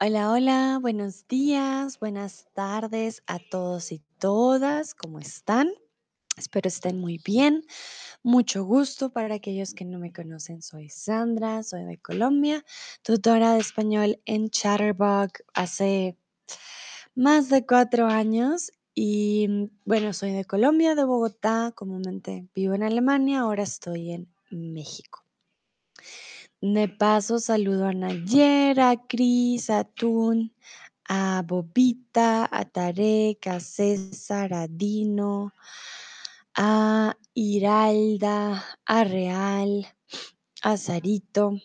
[0.00, 4.94] Hola, hola, buenos días, buenas tardes a todos y todas.
[4.94, 5.68] ¿Cómo están?
[6.38, 7.66] Espero estén muy bien.
[8.22, 10.62] Mucho gusto para aquellos que no me conocen.
[10.62, 12.64] Soy Sandra, soy de Colombia,
[13.02, 16.16] tutora de español en Chatterbug hace
[17.14, 18.72] más de cuatro años.
[18.94, 24.32] Y mm, bueno, soy de Colombia, de Bogotá, comúnmente vivo en Alemania, ahora estoy en
[24.50, 25.23] México.
[26.66, 30.50] De paso, saludo a Nayera, a Cris, a Tun,
[31.06, 35.52] a Bobita, a Tarek, a César, a Dino,
[36.56, 39.86] a Iralda, a Real,
[40.62, 41.60] a Sarito.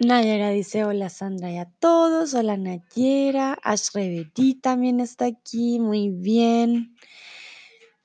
[0.00, 6.96] Nayera dice hola Sandra y a todos, hola Nayera, Ashrebeti también está aquí, muy bien.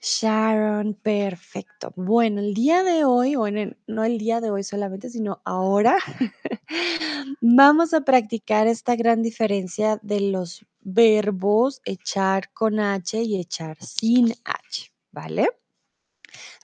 [0.02, 1.92] Sharon, perfecto.
[1.96, 5.98] Bueno, el día de hoy, bueno, no el día de hoy solamente, sino ahora,
[7.42, 14.34] vamos a practicar esta gran diferencia de los verbos echar con H y echar sin
[14.46, 15.50] H, ¿vale?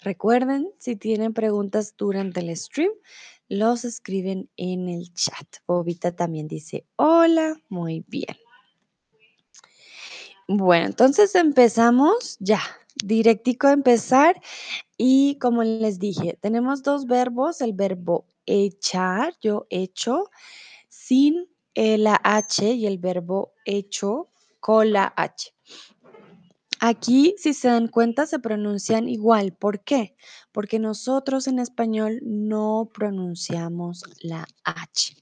[0.01, 2.91] Recuerden, si tienen preguntas durante el stream,
[3.49, 5.57] los escriben en el chat.
[5.67, 8.38] Bobita también dice hola, muy bien.
[10.47, 12.61] Bueno, entonces empezamos ya
[13.03, 14.41] directico a empezar
[14.97, 20.29] y como les dije, tenemos dos verbos, el verbo echar, yo echo,
[20.89, 24.29] sin eh, la H y el verbo hecho
[24.59, 25.53] con la H.
[26.79, 29.53] Aquí, si se dan cuenta, se pronuncian igual.
[29.53, 30.16] ¿Por qué?
[30.51, 35.16] Porque nosotros en español no pronunciamos la H.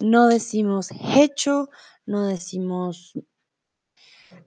[0.00, 1.68] No decimos hecho,
[2.06, 3.12] no decimos,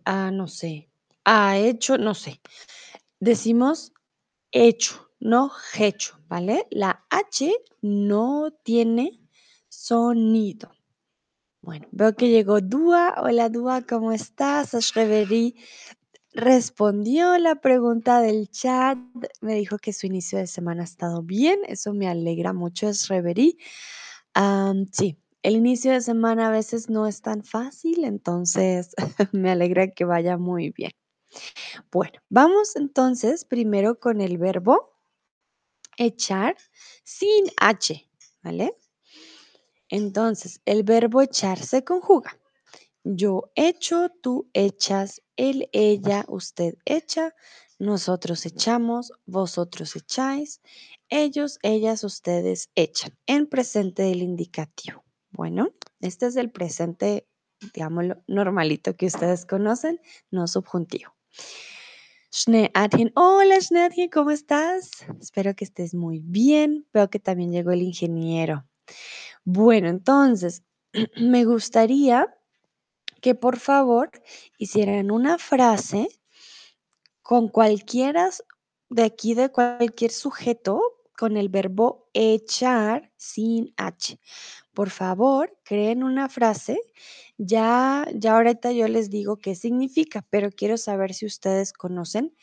[0.04, 0.90] ah, no sé,
[1.28, 2.40] ha hecho, no sé.
[3.20, 3.92] Decimos
[4.52, 6.68] hecho, no hecho, ¿vale?
[6.72, 9.20] La H no tiene
[9.68, 10.72] sonido.
[11.62, 13.16] Bueno, veo que llegó Dúa.
[13.22, 14.74] Hola Dúa, ¿cómo estás?
[14.74, 15.56] Ashreverí
[16.32, 18.98] respondió la pregunta del chat.
[19.42, 21.60] Me dijo que su inicio de semana ha estado bien.
[21.68, 23.58] Eso me alegra mucho, Ashreverí.
[24.94, 28.96] sí, el inicio de semana a veces no es tan fácil, entonces
[29.34, 30.92] me alegra que vaya muy bien.
[31.92, 34.94] Bueno, vamos entonces primero con el verbo
[35.98, 36.56] echar
[37.04, 38.10] sin H,
[38.44, 38.76] ¿vale?
[39.90, 42.38] Entonces, el verbo echar se conjuga.
[43.04, 47.34] Yo echo, tú echas, él, ella, usted echa,
[47.80, 50.62] nosotros echamos, vosotros echáis,
[51.10, 55.06] ellos, ellas, ustedes echan, en presente del indicativo.
[55.32, 55.70] Bueno,
[56.02, 57.28] este es el presente,
[57.74, 61.17] digámoslo, normalito que ustedes conocen, no subjuntivo.
[63.16, 64.92] Hola Schneadhin, ¿cómo estás?
[65.20, 66.88] Espero que estés muy bien.
[66.94, 68.66] Veo que también llegó el ingeniero.
[69.44, 70.64] Bueno, entonces,
[71.18, 72.34] me gustaría
[73.22, 74.12] que por favor
[74.58, 76.08] hicieran una frase
[77.22, 78.30] con cualquiera
[78.90, 80.82] de aquí, de cualquier sujeto,
[81.18, 84.20] con el verbo echar sin H.
[84.74, 86.80] Por favor, creen una frase.
[87.38, 92.34] Ya, ya ahorita yo les digo qué significa, pero quiero saber si ustedes conocen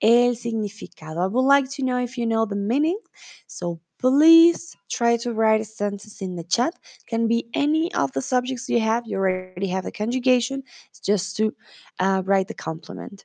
[0.00, 1.22] el significado.
[1.22, 2.98] I would like to know if you know the meaning.
[3.46, 6.74] So please try to write a sentence in the chat.
[7.06, 9.04] Can be any of the subjects you have.
[9.06, 10.62] You already have the conjugation.
[10.90, 11.52] It's just to
[11.98, 13.24] uh, write the complement.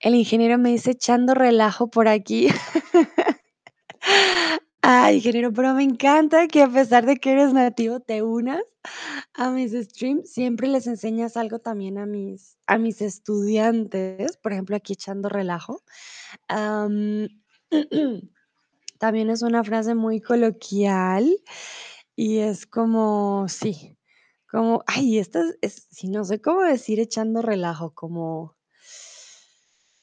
[0.00, 2.48] El ingeniero me dice echando relajo por aquí.
[4.82, 8.62] Ay, ingeniero, pero me encanta que a pesar de que eres nativo, te unas
[9.34, 10.30] a mis streams.
[10.30, 15.82] Siempre les enseñas algo también a mis, a mis estudiantes, por ejemplo, aquí echando relajo.
[18.98, 21.38] también es una frase muy coloquial
[22.16, 23.98] y es como, sí,
[24.50, 28.56] como, ay, esta es, si no sé cómo decir echando relajo, como,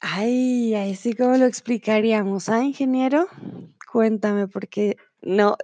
[0.00, 2.48] ay, ahí sí, ¿cómo lo explicaríamos?
[2.48, 3.26] ¿Ah, ingeniero?
[3.94, 5.56] Cuéntame, porque no,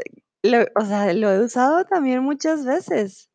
[0.44, 3.28] lo, o sea, lo he usado también muchas veces.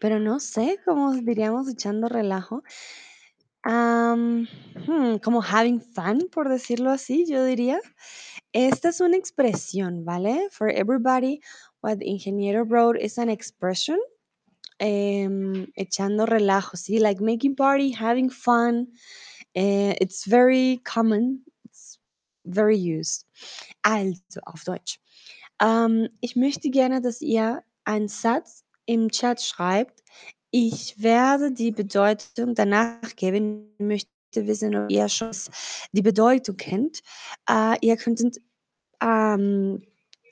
[0.00, 2.62] pero no sé cómo diríamos echando relajo.
[3.66, 4.46] Hmm,
[5.22, 7.78] como having fun, por decirlo así, yo diría.
[8.54, 10.48] Esta es una expresión, ¿vale?
[10.52, 11.42] For everybody,
[11.82, 13.98] what the ingeniero wrote is an expression.
[14.78, 16.98] Em, echando relajo, ¿sí?
[16.98, 18.88] Like making party, having fun.
[19.54, 21.44] Uh, it's very common.
[22.44, 23.26] Very used.
[23.82, 24.98] Also, auf Deutsch.
[25.62, 30.02] Um, ich möchte gerne, dass ihr einen Satz im Chat schreibt.
[30.50, 33.74] Ich werde die Bedeutung danach geben.
[33.78, 34.08] Ich möchte
[34.46, 35.32] wissen, ob ihr schon
[35.92, 37.00] die Bedeutung kennt.
[37.48, 38.40] Uh, ihr könnt
[39.02, 39.82] ähm,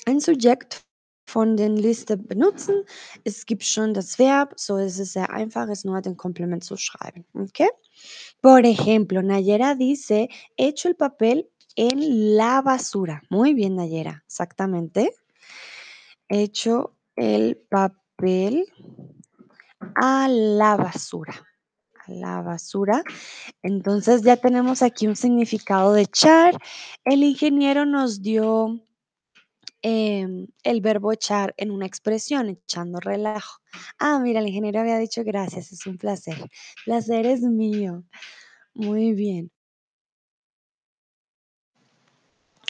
[0.07, 0.83] ein Subjekt
[1.29, 2.85] von den Liste benutzen.
[3.25, 6.77] Es gibt schon das Verb, so es ist sehr einfach, es nur den Komplement zu
[6.77, 7.27] schreiben.
[7.35, 7.69] ¿Ok?
[8.41, 11.47] Por ejemplo, Nayera dice, echo el papel
[11.79, 13.23] en la basura.
[13.31, 15.15] Muy bien, Nayera, exactamente.
[16.29, 18.67] Echo el papel
[19.95, 21.47] a la basura.
[22.05, 23.05] A la basura.
[23.63, 26.59] Entonces ya tenemos aquí un significado de echar.
[27.05, 28.85] El ingeniero nos dio
[29.81, 33.61] em, el verbo echar en una expresión, echando relajo.
[34.01, 36.45] Ah, mira, el ingeniero había dicho gracias, es un placer.
[36.85, 38.03] Placer es mío.
[38.75, 39.53] Muy bien.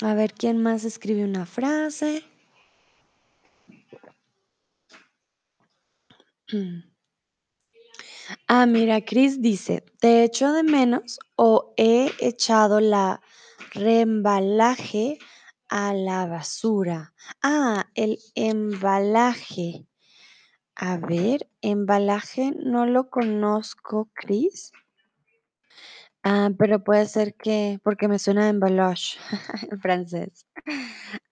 [0.00, 2.23] A ver, ¿quién más escribe una frase?
[8.47, 13.21] Ah, mira, Chris dice, ¿te echo de menos o he echado la
[13.73, 15.19] reembalaje
[15.69, 17.15] a la basura?
[17.43, 19.87] Ah, el embalaje.
[20.77, 24.73] A ver, embalaje no lo conozco, Chris.
[26.30, 29.19] Ah, pero puede ser que, porque me suena emballage
[29.72, 30.46] en francés.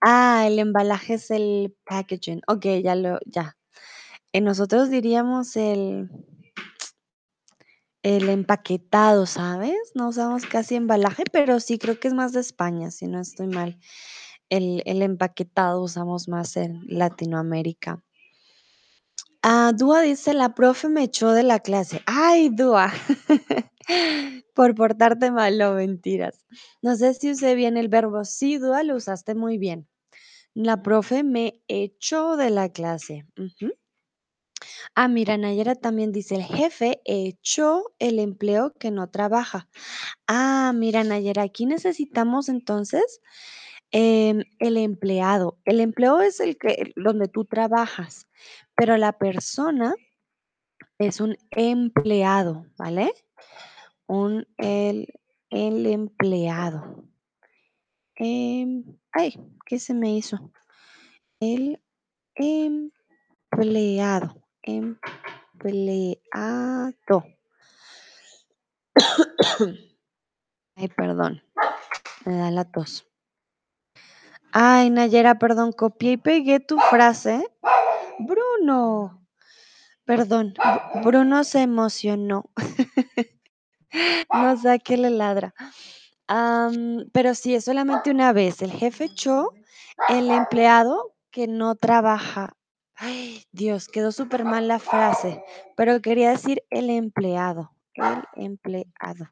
[0.01, 2.41] Ah, el embalaje es el packaging.
[2.47, 3.55] Ok, ya lo, ya.
[4.33, 6.09] Eh, nosotros diríamos el,
[8.01, 9.77] el empaquetado, ¿sabes?
[9.93, 13.45] No usamos casi embalaje, pero sí creo que es más de España, si no estoy
[13.45, 13.77] mal.
[14.49, 18.03] El, el empaquetado usamos más en Latinoamérica.
[19.43, 22.01] Ah, Dúa dice, la profe me echó de la clase.
[22.07, 22.91] Ay, Dúa,
[24.53, 26.45] por portarte mal, no mentiras.
[26.81, 29.87] No sé si usé bien el verbo sí, Dúa, lo usaste muy bien.
[30.53, 33.25] La profe me echó de la clase.
[33.37, 33.73] Ujú.
[34.95, 39.69] Ah, mira, Nayera también dice, el jefe echó el empleo que no trabaja.
[40.27, 43.21] Ah, mira, Nayera, aquí necesitamos entonces
[43.91, 45.59] em, el empleado.
[45.65, 48.27] El empleo es el que donde tú trabajas,
[48.75, 49.95] pero la persona
[50.99, 53.13] es un empleado, ¿vale?
[54.07, 55.13] Un el,
[55.49, 57.03] el empleado.
[58.15, 60.51] Em, ay, ¿qué se me hizo?
[61.39, 61.81] El
[62.35, 62.81] empleado.
[64.63, 66.13] Empleado.
[70.79, 71.41] Ay, perdón,
[72.25, 73.07] me da la tos.
[74.51, 77.43] Ay, Nayera, perdón, copié y pegué tu frase.
[78.19, 79.25] Bruno,
[80.05, 82.49] perdón, Bru- Bruno se emocionó.
[84.33, 85.53] No sé a qué le ladra.
[87.13, 88.61] Pero sí, es solamente una vez.
[88.61, 89.51] El jefe echó
[90.09, 92.53] el empleado que no trabaja.
[92.95, 95.43] Ay, Dios, quedó súper mal la frase,
[95.75, 97.71] pero quería decir el empleado.
[97.93, 99.31] El empleado.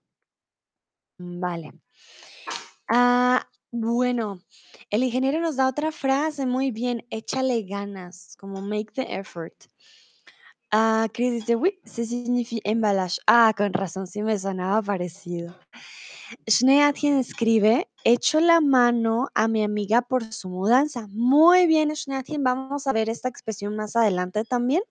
[1.18, 1.72] Vale.
[2.88, 4.40] Ah, bueno,
[4.90, 9.56] el ingeniero nos da otra frase, muy bien, échale ganas, como make the effort.
[10.78, 13.22] Ah, Chris dice, uy, se significa emballage.
[13.28, 15.56] Ah, con razón, sí me sonaba parecido.
[16.50, 21.08] Schneatien escribe, echo la mano a mi amiga por su mudanza.
[21.12, 24.84] Muy bien, Schneatien, vamos a ver esta expresión más adelante también.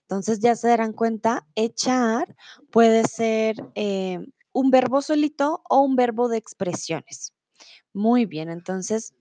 [0.00, 2.34] Entonces ya se darán cuenta, echar
[2.72, 4.18] puede ser eh,
[4.52, 7.32] un verbo solito o un verbo de expresiones.
[7.92, 9.14] Muy bien, entonces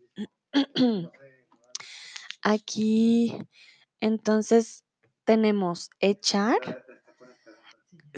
[2.41, 3.37] aquí
[3.99, 4.80] entonces
[5.31, 6.59] tenemos echar,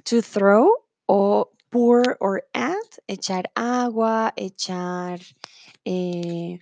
[0.03, 0.67] to throw
[1.07, 5.19] o pour or add, echar agua, echar
[5.85, 6.57] eh,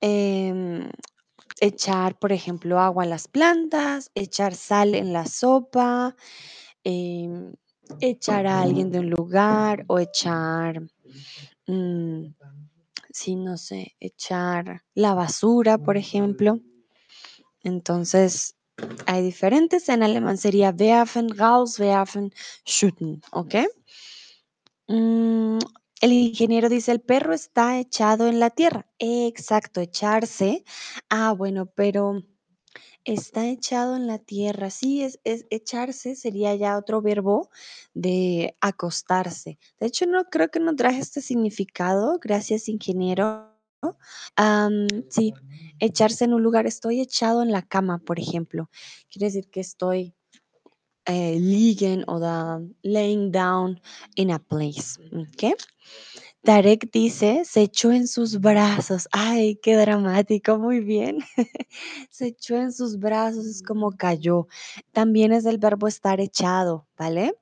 [0.00, 0.90] em,
[1.60, 6.16] echar, por ejemplo, agua a las plantas, echar sal en la sopa,
[6.82, 7.52] em,
[8.00, 10.82] echar a alguien de un lugar o echar,
[11.68, 12.34] mm,
[13.12, 16.58] sí, no sé, echar la basura, por ejemplo.
[17.62, 18.54] Entonces,
[19.06, 19.88] hay diferentes.
[19.88, 22.32] En alemán sería werfen, rauswerfen,
[22.66, 23.54] schütten, ¿ok?
[24.88, 25.58] Mm,
[26.00, 28.86] el ingeniero dice, el perro está echado en la tierra.
[28.98, 30.64] Exacto, echarse.
[31.08, 32.22] Ah, bueno, pero
[33.04, 34.70] está echado en la tierra.
[34.70, 37.50] Sí, es, es echarse sería ya otro verbo
[37.94, 39.58] de acostarse.
[39.78, 42.18] De hecho, no creo que no traje este significado.
[42.20, 43.49] Gracias, ingeniero.
[45.08, 45.34] Sí,
[45.78, 46.66] echarse en un lugar.
[46.66, 48.70] Estoy echado en la cama, por ejemplo.
[49.10, 50.14] Quiere decir que estoy
[51.06, 53.80] eh, oder laying down
[54.14, 54.98] in a place.
[55.12, 55.56] ¿Ok?
[56.42, 59.08] Tarek dice, se echó en sus brazos.
[59.12, 61.18] Ay, qué dramático, muy bien.
[62.10, 64.46] se echó en sus brazos, es como cayó.
[64.92, 67.34] También es el verbo estar echado, ¿vale?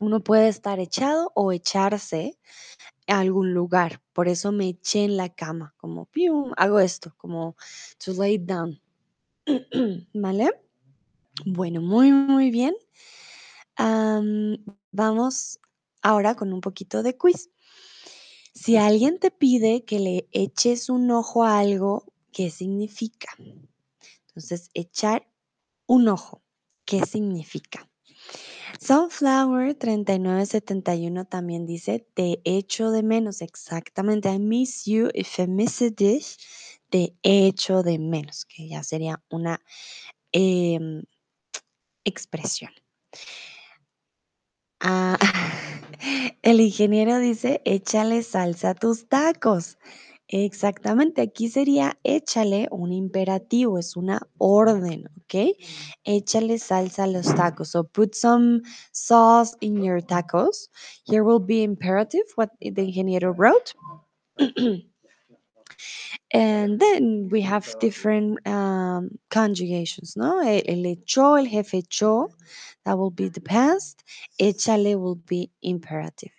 [0.00, 2.36] Uno puede estar echado o echarse
[3.06, 4.00] a algún lugar.
[4.12, 7.56] Por eso me eché en la cama, como pium, hago esto, como
[8.04, 8.80] to lay down.
[10.14, 10.50] ¿Vale?
[11.44, 12.74] Bueno, muy, muy bien.
[14.92, 15.58] vamos
[16.02, 17.50] ahora con un poquito de quiz.
[18.54, 23.34] Si alguien te pide que le eches un ojo a algo, ¿qué significa?
[24.28, 25.28] Entonces, echar
[25.86, 26.42] un ojo,
[26.84, 27.90] ¿qué significa?
[28.80, 35.80] Sunflower 3971 también dice, te echo de menos, exactamente, I miss you, if I miss
[35.82, 36.36] a dish,
[36.90, 39.60] te echo de menos, que ya sería una
[40.32, 41.04] em,
[42.04, 42.72] expresión.
[44.80, 45.18] Ah,
[46.42, 49.78] el ingeniero dice, échale salsa a tus tacos.
[50.36, 55.56] Exactamente, aquí sería échale un imperativo, es una orden, ¿ok?
[56.02, 57.70] Échale salsa a los tacos.
[57.70, 60.70] So put some sauce in your tacos.
[61.04, 63.74] Here will be imperative, what the ingeniero wrote.
[66.32, 70.40] and then we have different um, conjugations, ¿no?
[70.40, 72.28] El, el echó, el jefe echó,
[72.84, 74.02] that will be the past.
[74.40, 76.32] Échale will be imperative.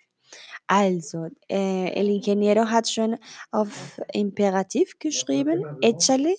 [0.68, 3.16] Also, äh, el ingeniero hat schon
[3.52, 6.34] auf Imperativ geschrieben, échale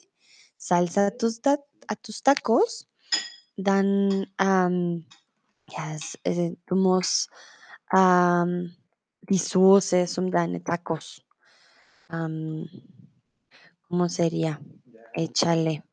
[0.58, 1.58] salsa a tus, ta
[1.88, 2.88] a tus tacos.
[3.56, 5.06] Dann, ähm,
[5.70, 7.30] ja, es, äh, du musst
[7.96, 8.76] ähm,
[9.22, 11.22] die Soße um deine Tacos.
[12.12, 12.70] Ähm,
[13.90, 14.60] ¿Cómo sería?
[15.14, 15.84] Échale.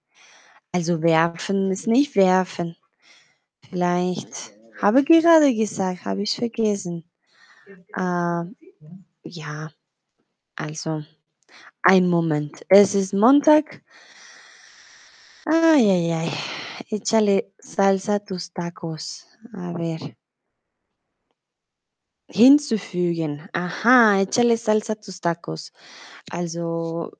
[0.72, 2.76] Also werfen ist nicht werfen.
[3.70, 7.04] Vielleicht habe gerade gesagt, habe ich vergessen.
[7.66, 8.44] Äh,
[9.24, 9.70] ja,
[10.56, 11.02] also
[11.82, 12.64] ein Moment.
[12.68, 13.82] Es ist Montag.
[15.46, 16.30] Ay, ay, ay.
[16.90, 19.26] Échale salsa a tus tacos.
[19.52, 20.00] A ver.
[22.28, 23.48] Hinzufügen.
[23.52, 25.72] Aha, échale salsa a tus tacos.
[26.30, 27.12] Also,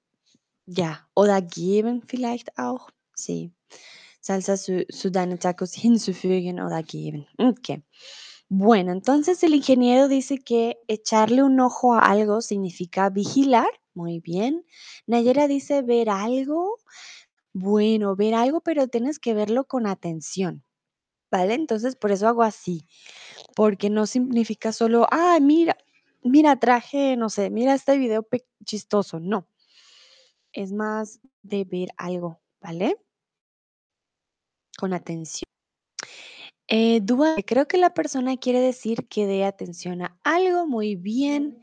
[0.67, 1.01] ja.
[1.15, 2.91] Oder geben vielleicht auch.
[3.15, 3.53] Sí.
[4.21, 7.27] Salsa zu, zu deinen Tacos hinzufügen oder geben.
[7.39, 7.83] Ok.
[8.51, 13.69] Bueno, entonces el ingeniero dice que echarle un ojo a algo significa vigilar.
[13.95, 14.65] Muy bien.
[15.07, 16.79] Nayera dice ver algo.
[17.55, 20.65] Bueno, ver algo, pero tienes que verlo con atención.
[21.31, 21.55] ¿Vale?
[21.55, 22.87] Entonces, por eso hago así.
[23.57, 25.77] Porque no significa solo, ah, mira,
[26.23, 28.27] mira, traje, no sé, mira este video
[28.65, 29.21] chistoso.
[29.21, 29.49] No.
[30.55, 32.97] Es más de ver algo, ¿vale?
[34.79, 35.54] Con atención.
[36.67, 37.03] Eh,
[37.45, 41.61] creo que la persona quiere decir que dé atención a algo muy bien.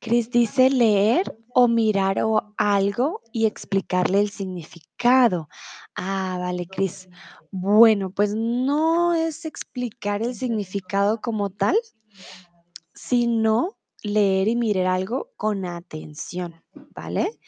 [0.00, 5.48] Chris dice leer o mirar o algo y explicarle el significado.
[5.94, 7.08] Ah, vale, Chris.
[7.50, 11.76] Bueno, pues no es explicar el significado como tal,
[12.94, 17.38] sino leer y mirar algo con atención, ¿vale?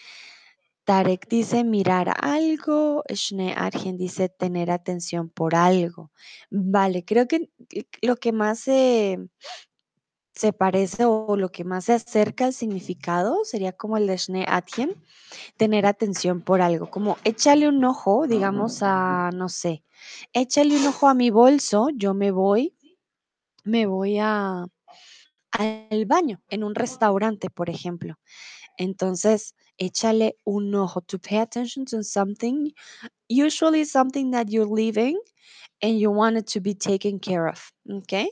[0.85, 6.13] Tarek dice mirar algo, Shne Argen dice tener atención por algo.
[6.51, 7.51] Vale, creo que
[8.03, 9.19] lo que más se,
[10.35, 14.45] se parece o lo que más se acerca al significado sería como el de Shne
[14.47, 15.03] Argen,
[15.57, 19.85] tener atención por algo, como échale un ojo, digamos a, no sé,
[20.33, 22.77] échale un ojo a mi bolso, yo me voy,
[23.65, 24.67] me voy a
[25.53, 28.19] al baño en un restaurante, por ejemplo.
[28.77, 31.01] Entonces, échale un ojo.
[31.09, 32.73] To pay attention to something,
[33.29, 35.19] usually something that you're leaving
[35.83, 37.73] and you want it to be taken care of.
[37.91, 38.29] Okay?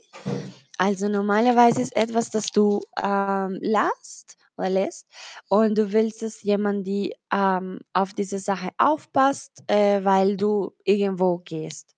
[0.79, 5.07] Also normalerweise ist etwas, das du ähm, lasst oder lässt
[5.49, 11.39] und du willst, dass jemand die ähm, auf diese Sache aufpasst, äh, weil du irgendwo
[11.39, 11.95] gehst.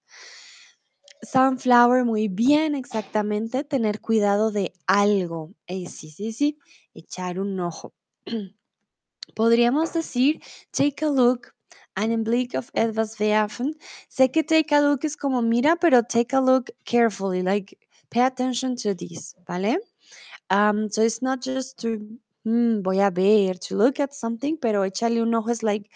[1.24, 3.64] Sunflower, muy bien, exactamente.
[3.64, 5.54] Tener cuidado de algo.
[5.68, 6.58] Eh, sí, sí, sí.
[6.94, 7.94] Echar un ojo.
[9.34, 10.40] Podríamos decir,
[10.72, 11.54] take a look,
[11.96, 13.74] einen Blick auf etwas werfen.
[14.10, 17.78] Sé que take a look es como mira, pero take a look carefully, like
[18.10, 19.78] pay attention to this, ¿vale?
[20.50, 21.98] Um, so it's not just to,
[22.44, 25.90] hmm, voy a ver, to look at something, pero échale un ojo es like,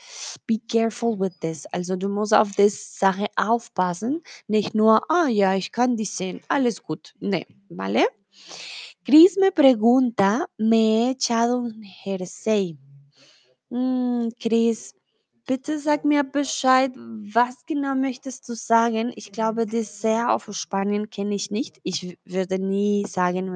[0.47, 1.65] be careful with this.
[1.73, 6.41] Also du musst auf das Sache aufpassen, nicht nur, ah ja, ich kann die sehen,
[6.47, 7.13] alles gut.
[7.19, 8.07] Nee, ¿vale?
[9.05, 12.77] Chris me pregunta, me he echado un jersey.
[13.71, 14.95] Hm, Chris,
[15.45, 19.11] bitte sag mir Bescheid, was genau möchtest du sagen?
[19.15, 21.79] Ich glaube, Dessert auf Spanien kenne ich nicht.
[21.83, 23.47] Ich würde nie sagen.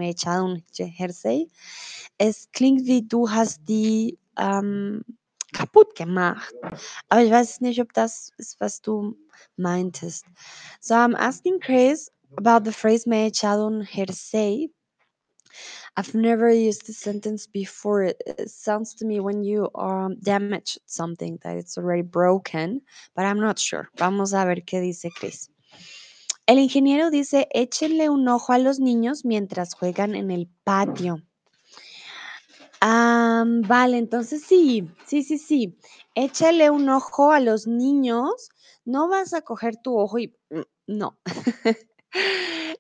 [2.18, 5.04] Es klingt wie du hast die ähm,
[5.52, 6.54] kaputt gemacht.
[7.10, 9.16] Aber ich weiß nicht, ob das ist, was du
[9.58, 10.26] meintest.
[10.80, 14.72] So I'm asking Chris about the phrase me he echado un jersey.
[15.98, 18.04] I've never used this sentence before.
[18.04, 22.82] It, sounds to me when you um, damage something that it's already broken,
[23.16, 23.90] but I'm not sure.
[23.98, 25.50] Vamos a ver qué dice Chris.
[26.46, 31.22] El ingeniero dice, échenle un ojo a los niños mientras juegan en el patio.
[32.82, 35.78] Ah, vale, entonces sí, sí, sí, sí.
[36.16, 38.50] Échale un ojo a los niños.
[38.84, 40.36] No vas a coger tu ojo y...
[40.50, 41.18] mm, No.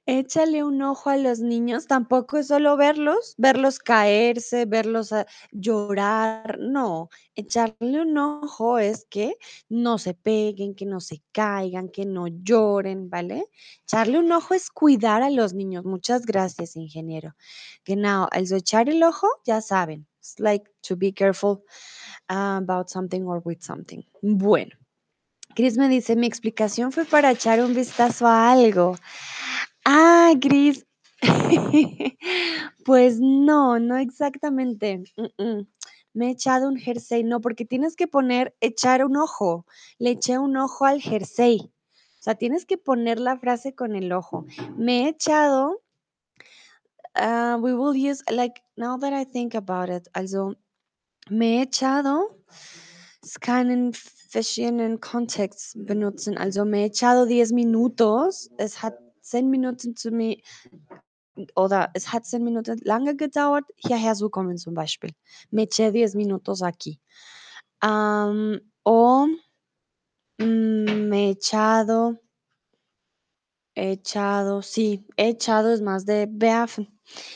[0.05, 1.87] Échale un ojo a los niños.
[1.87, 6.59] Tampoco es solo verlos, verlos caerse, verlos ah, llorar.
[6.59, 9.37] No, echarle un ojo es que
[9.69, 13.45] no se peguen, que no se caigan, que no lloren, ¿vale?
[13.83, 15.85] Echarle un ojo es cuidar a los niños.
[15.85, 17.35] Muchas gracias, ingeniero.
[17.85, 20.05] Genau, also echar el ojo, ya saben.
[20.19, 21.63] It's like to be careful
[22.27, 24.03] about something or with something.
[24.21, 24.75] Bueno,
[25.55, 28.97] Chris me dice, mi explicación fue para echar un vistazo a algo.
[29.85, 30.85] Ah, Chris.
[32.85, 35.03] pues no, no exactamente.
[36.13, 39.65] Me he echado un jersey, no, porque tienes que poner echar un ojo.
[39.97, 41.71] Le eché un ojo al jersey.
[42.19, 44.45] O sea, tienes que poner la frase con el ojo.
[44.77, 45.81] Me he echado
[47.15, 50.07] uh, we will use like now that I think about it.
[50.15, 50.55] Also
[51.29, 52.27] me he echado
[53.23, 53.93] es keinen
[54.31, 56.37] verschiedenen Kontext benutzen.
[56.37, 58.49] Also me he echado 10 Minutos.
[58.57, 60.37] Es hat 10 Minuten zu mir
[61.55, 65.11] oder es hat 10 Minuten lange gedauert, hierher zu kommen zum Beispiel.
[65.51, 66.99] Me eché 10 minutos aquí.
[67.81, 69.27] O
[70.37, 72.19] mm, me he echado,
[73.75, 76.87] he echado, sí, he echado es más de werfen.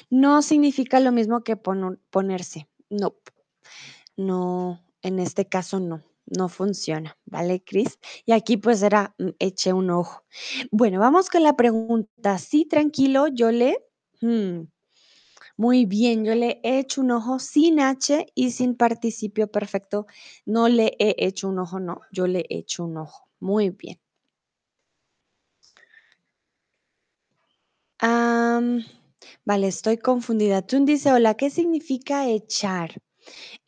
[0.09, 2.69] No significa lo mismo que ponerse.
[2.89, 3.15] No,
[4.15, 7.99] no, en este caso no, no funciona, ¿vale, Chris?
[8.25, 10.23] Y aquí pues era mm, eché un ojo.
[10.71, 12.37] Bueno, vamos con la pregunta.
[12.37, 13.77] Sí, tranquilo, yo le...
[14.21, 14.61] hmm,
[15.57, 20.07] muy bien, yo le he hecho un ojo sin H y sin participio perfecto.
[20.45, 23.27] No le he hecho un ojo, no, yo le he hecho un ojo.
[23.39, 23.99] Muy bien.
[29.45, 30.61] Vale, estoy confundida.
[30.61, 33.01] Tun dice, hola, ¿qué significa echar?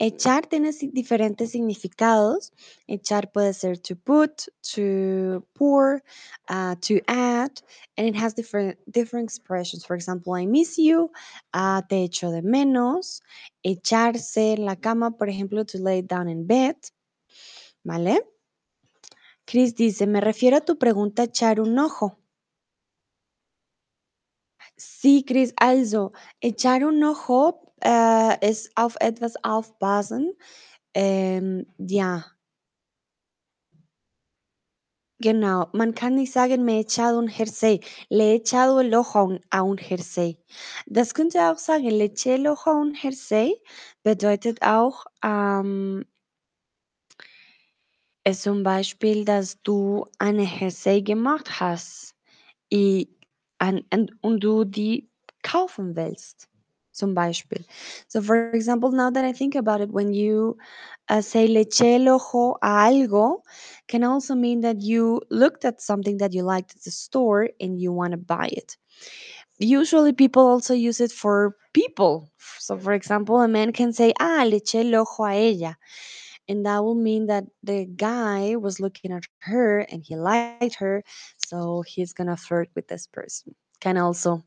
[0.02, 2.54] Echar tiene diferentes significados.
[2.88, 6.02] Echar puede ser to put, to pour,
[6.48, 7.62] uh, to add,
[7.98, 9.86] and it has different, different expressions.
[9.86, 11.12] For example, I miss you,
[11.54, 13.22] uh, te echo de menos.
[13.62, 16.78] Echarse en la cama, por ejemplo, to lay down in bed.
[17.84, 18.22] ¿Vale?
[19.46, 22.20] Chris dice, me refiero a tu pregunta echar un ojo.
[24.78, 30.34] Sí, Chris, also, echar un ojo äh, ist auf etwas aufpassen.
[30.94, 32.26] Ähm, ja,
[35.20, 35.68] genau.
[35.74, 37.82] Man kann nicht sagen, me echado un jersey.
[38.10, 40.38] Le echado el ojo a un, jersey.
[40.88, 43.62] Das könnte auch sagen, le eché el ojo a un jersey
[44.04, 46.06] bedeutet auch, ähm,
[48.26, 52.16] ist zum Beispiel, dass du eine Jersey gemacht hast.
[52.72, 53.08] i
[53.60, 53.84] an,
[54.22, 55.10] und du die
[55.44, 56.50] kaufen willst,
[57.00, 57.66] zum Beispiel.
[58.10, 60.58] So, for example, now that I think about it, when you
[61.10, 63.42] uh, say le eché el ojo a algo,
[63.88, 67.80] can also mean that you looked at something that you liked at the store and
[67.82, 68.78] you want to buy it.
[69.60, 72.30] Usually, people also use it for people.
[72.60, 75.78] So, for example, a man can say, Ah, le eché el ojo a ella.
[76.48, 81.04] And that will mean that the guy was looking at her and he liked her,
[81.20, 83.56] so he's gonna flirt with this person.
[83.70, 84.44] Can also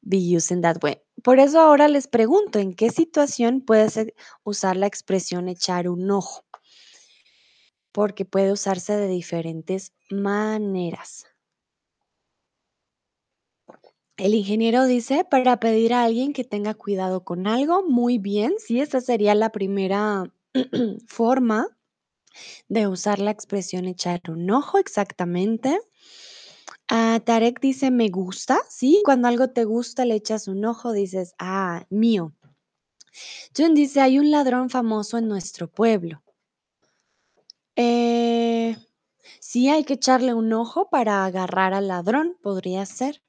[0.00, 1.00] be used that way.
[1.22, 3.98] Por eso ahora les pregunto, ¿en qué situación puedes
[4.44, 6.44] usar la expresión echar un ojo?
[7.92, 11.26] Porque puede usarse de diferentes maneras.
[14.16, 18.80] El ingeniero dice, para pedir a alguien que tenga cuidado con algo, muy bien, sí,
[18.80, 20.24] esa sería la primera
[21.06, 21.68] forma
[22.68, 25.78] de usar la expresión echar un ojo, exactamente.
[26.92, 29.00] Ah, Tarek dice, me gusta, ¿sí?
[29.04, 32.32] Cuando algo te gusta, le echas un ojo, dices, ah, mío.
[33.56, 36.20] Jun dice, hay un ladrón famoso en nuestro pueblo.
[37.76, 38.76] Eh,
[39.38, 43.22] sí, hay que echarle un ojo para agarrar al ladrón, podría ser.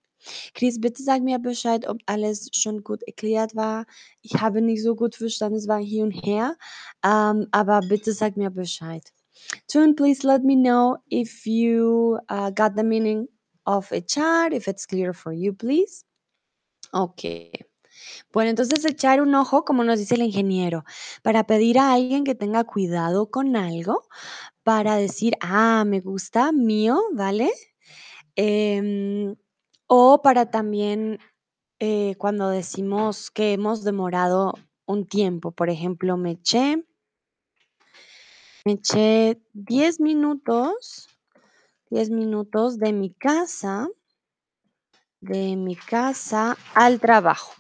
[0.54, 3.86] Chris, bitte sag mir Bescheid, ob alles schon gut erklärt war.
[4.24, 6.58] Ich habe nicht so gut verstanden, es war hier und her.
[7.04, 9.04] Ähm, aber bitte sag mir Bescheid.
[9.67, 13.28] Tune, please let me know if you uh, got the meaning
[13.65, 16.06] of echar, if it's clear for you, please.
[16.93, 17.24] Ok.
[18.34, 20.84] Bueno, entonces echar un ojo, como nos dice el ingeniero,
[21.24, 24.08] para pedir a alguien que tenga cuidado con algo,
[24.63, 27.52] para decir, ah, me gusta, mío, ¿vale?
[28.36, 29.36] Em,
[29.88, 31.19] o para también
[31.80, 34.54] eh, cuando decimos que hemos demorado
[34.86, 35.52] un tiempo.
[35.52, 36.86] Por ejemplo, me eché,
[38.65, 41.10] me eché 10 minutos,
[41.91, 43.89] 10 minutos de mi casa,
[45.19, 47.54] de mi casa al trabajo,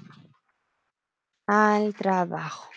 [1.47, 2.69] al trabajo.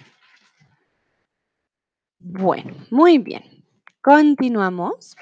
[2.19, 3.65] Bueno, muy bien.
[4.03, 5.17] Continuamos.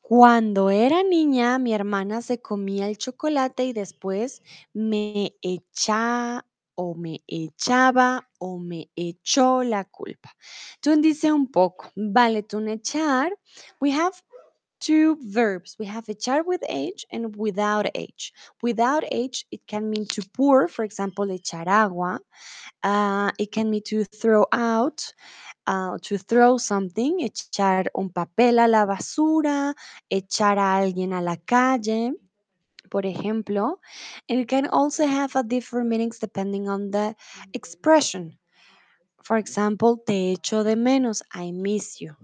[0.00, 4.42] Cuando era niña, mi hermana se comía el chocolate y después
[4.72, 10.30] me echa o me echaba o me echó la culpa.
[10.80, 11.90] Tú dice un poco.
[11.96, 13.36] Vale, tú echar.
[13.80, 14.14] We have
[14.80, 15.76] two verbs.
[15.78, 18.32] We have echar with H and without H.
[18.62, 22.20] Without H, it can mean to pour, for example, echar agua.
[22.82, 25.12] Uh, it can mean to throw out.
[25.66, 29.74] Uh, to throw something, echar un papel a la basura,
[30.10, 32.12] echar a alguien a la calle,
[32.90, 33.76] por ejemplo.
[34.28, 37.14] And it can also have a different meanings depending on the
[37.52, 38.38] expression.
[39.22, 42.16] For example, te echo de menos, I miss you.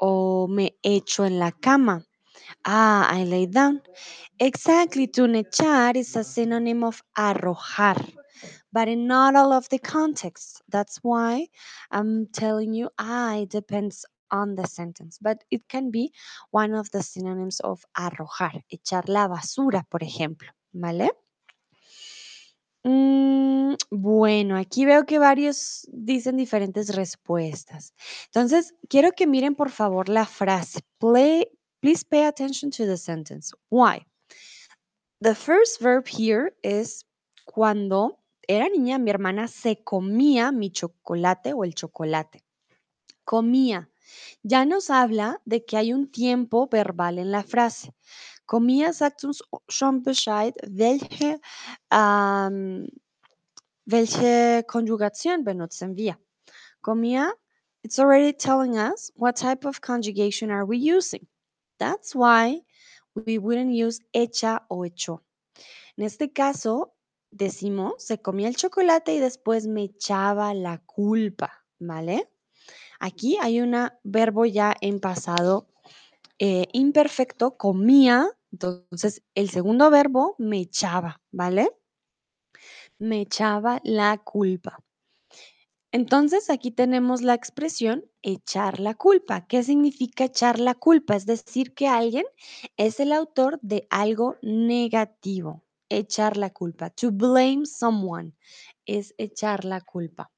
[0.00, 2.04] O me echo en la cama.
[2.64, 3.82] Ah, I lay down.
[4.38, 7.96] Exactly, to echar is a synonym of arrojar
[8.72, 10.60] but in not all of the contexts.
[10.68, 11.48] That's why
[11.90, 16.12] I'm telling you, ah, it depends on the sentence, but it can be
[16.50, 21.10] one of the synonyms of arrojar, echar la basura, por ejemplo, ¿vale?
[22.84, 23.39] Mm,
[23.90, 27.92] bueno, aquí veo que varios dicen diferentes respuestas.
[28.26, 30.80] Entonces, quiero que miren por favor la frase.
[30.98, 33.52] Please pay attention to the sentence.
[33.68, 34.06] Why?
[35.20, 37.04] The first verb here is
[37.44, 42.44] cuando era niña, mi hermana se comía mi chocolate o el chocolate.
[43.24, 43.90] Comía.
[44.42, 47.92] Ya nos habla de que hay un tiempo verbal en la frase.
[48.46, 49.42] Comía sagt uns
[51.90, 52.86] ähm,
[53.90, 56.16] welche Konjugation benutzen wir.
[56.82, 57.32] Comía,
[57.82, 61.26] it's already telling us what type of conjugation are we using.
[61.78, 62.62] That's why
[63.14, 65.22] we wouldn't use hecha o hecho.
[65.96, 66.94] En este caso,
[67.30, 72.30] decimos, se comía el chocolate y después me echaba la culpa, ¿vale?
[72.98, 73.74] Aquí hay un
[74.04, 75.68] verbo ya en pasado
[76.38, 81.70] eh, imperfecto, comía, entonces el segundo verbo me echaba, ¿vale?
[83.00, 84.78] Me echaba la culpa.
[85.90, 89.46] Entonces aquí tenemos la expresión echar la culpa.
[89.46, 91.16] ¿Qué significa echar la culpa?
[91.16, 92.24] Es decir, que alguien
[92.76, 95.64] es el autor de algo negativo.
[95.88, 96.90] Echar la culpa.
[96.90, 98.34] To blame someone
[98.86, 100.30] es echar la culpa.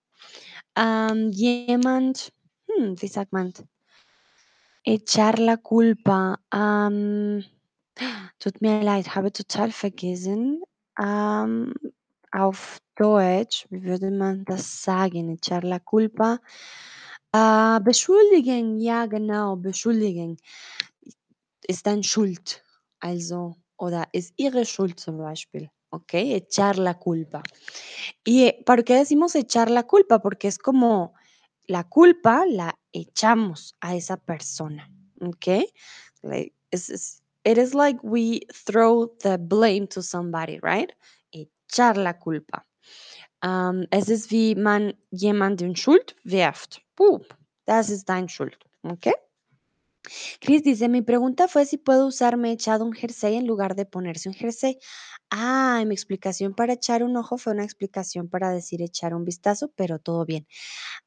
[0.77, 2.33] Um, jemand,
[2.68, 3.11] hm, wie?
[4.85, 6.40] Echar la culpa.
[6.53, 7.42] Um,
[8.40, 10.62] tut mir leid, habe total vergessen.
[10.98, 11.72] Um,
[12.33, 15.31] auf Deutsch, wie würde man das sagen?
[15.31, 16.40] Echar la culpa.
[17.33, 20.37] Äh, beschuldigen, ja genau, beschuldigen.
[21.66, 22.62] Ist Schuld,
[23.01, 23.57] also,
[24.12, 26.14] ist ihre Schuld zum Beispiel, ¿ok?
[26.14, 27.42] Echar la culpa.
[28.25, 30.18] ¿Y por qué decimos echar la culpa?
[30.21, 31.14] Porque es como
[31.66, 34.90] la culpa la echamos a esa persona,
[35.21, 35.64] ¿ok?
[36.23, 40.92] Like, it's, it's, it is like we throw the blame to somebody, right?
[41.73, 42.67] Echar la culpa.
[43.43, 46.83] Um, es ist wie man jemanden Schuld wirft.
[46.95, 47.21] Puh,
[47.65, 49.11] das ist dein Schuld, ¿ok?
[50.41, 54.29] Chris dice, mi pregunta fue si puedo usarme echado un jersey en lugar de ponerse
[54.29, 54.79] un jersey.
[55.31, 59.73] Ah, mi explicación para echar un ojo fue una explicación para decir echar un vistazo,
[59.75, 60.47] pero todo bien.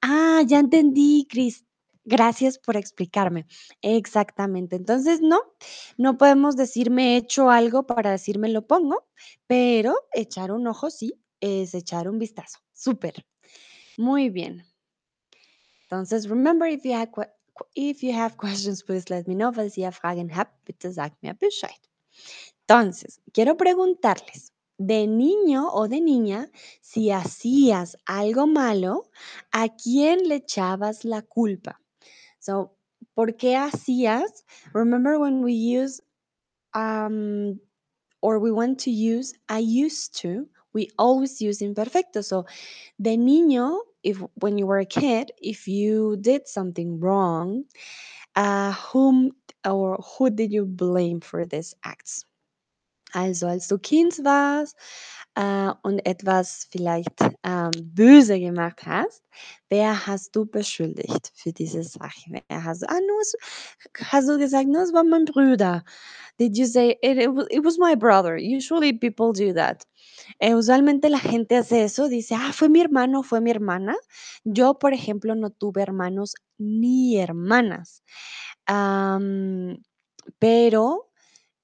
[0.01, 1.65] Ah, ya entendí, Chris.
[2.05, 3.47] Gracias por explicarme.
[3.81, 4.75] Exactamente.
[4.75, 5.41] Entonces, no,
[5.97, 9.07] no podemos decir me he hecho algo para decirme lo pongo,
[9.47, 12.59] pero echar un ojo sí es echar un vistazo.
[12.73, 13.25] Súper.
[13.97, 14.63] Muy bien.
[15.89, 17.11] Entonces, remember, if you have,
[17.75, 19.51] if you have questions, please let me know.
[19.51, 21.79] Falls ihr Fragen habt, bitte sagt mir Bescheid.
[22.67, 26.49] Entonces, quiero preguntarles, de niño o de niña,
[26.81, 29.09] si hacías algo malo,
[29.51, 31.79] ¿a quién le echabas la culpa?
[32.45, 32.77] So,
[33.15, 34.43] ¿por qué hacías?
[34.71, 35.99] Remember when we use
[36.75, 37.59] um,
[38.21, 42.23] or we want to use I used to, we always use imperfecto.
[42.23, 42.45] So,
[43.01, 47.63] de niño, if when you were a kid, if you did something wrong,
[48.35, 49.31] uh, whom
[49.67, 52.25] or who did you blame for these acts?
[53.15, 54.75] Also, als du Kind warst,
[55.35, 59.23] äh, und etwas vielleicht, ähm, böse gemacht hast,
[59.69, 62.41] wer hast du beschuldigt für diese Sache?
[62.49, 63.13] Wer hast ah, no,
[64.11, 65.83] hast du gesagt: „No, es war mein Bruder?“
[66.39, 67.17] Did you say: "It
[67.51, 68.37] it was my brother"?
[68.37, 69.83] Usually people do that.
[70.39, 73.95] Eh, usualmente la gente hace eso, dice: "Ah, fue mi hermano, fue mi hermana".
[74.45, 78.03] Yo, por ejemplo, no tuve hermanos ni hermanas.
[78.67, 79.77] Am,
[80.39, 81.09] pero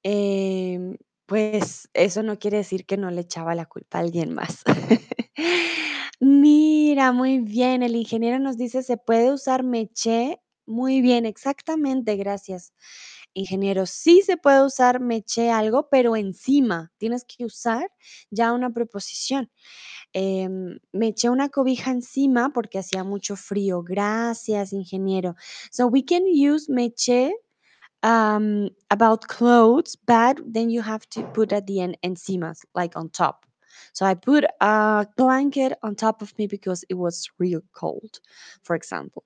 [0.03, 0.97] Em,
[1.31, 4.63] pues, eso no quiere decir que no le echaba la culpa a alguien más.
[6.19, 10.41] Mira, muy bien, el ingeniero nos dice: "¿Se puede usar meché?".
[10.67, 12.73] Muy bien, exactamente, gracias,
[13.33, 13.85] ingeniero.
[13.85, 17.89] Sí se puede usar meché algo, pero encima, tienes que usar
[18.31, 19.49] ya una preposición.
[20.13, 23.83] Em, me eché una cobija encima porque hacía mucho frío.
[23.83, 25.35] Gracias, ingeniero.
[25.71, 27.33] So we can use me eché
[28.03, 33.09] um, about clothes, but then you have to put at the end encimas, like on
[33.09, 33.45] top.
[33.93, 38.19] So I put a blanket on top of me because it was real cold,
[38.63, 39.23] for example.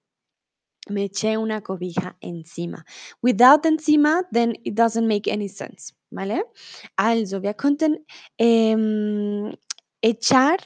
[0.90, 2.84] Me eché una cobija encima.
[3.24, 6.44] Without encima, then it doesn't make any sense, ¿vale?
[6.98, 8.06] Also, wir könnten
[8.38, 9.56] ähm,
[10.02, 10.58] echar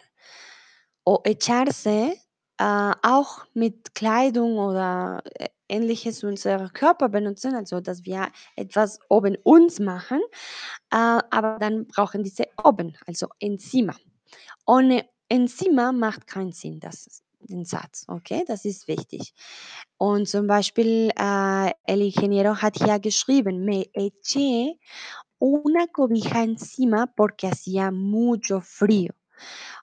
[1.05, 2.15] o echarse
[2.57, 5.23] äh, auch mit Kleidung oder
[5.69, 10.21] Ähnliches unseren Körper benutzen, also dass wir etwas oben uns machen,
[10.91, 13.95] äh, aber dann brauchen diese oben, also encima.
[14.65, 18.43] Ohne encima macht keinen Sinn, das den Satz, okay?
[18.47, 19.33] Das ist wichtig.
[19.97, 24.77] Und zum Beispiel, äh, el ingeniero hat hier geschrieben, me eché
[25.39, 29.13] una cobija encima porque hacía mucho frío.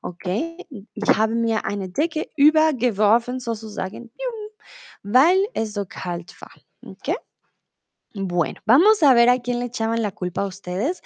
[0.03, 4.11] Okay, ich habe mir eine Decke übergeworfen, sozusagen,
[5.07, 6.63] weil es kalt war.
[6.83, 7.17] Okay.
[8.15, 11.03] Bueno, vamos a ver a quién le echaban la culpa a ustedes.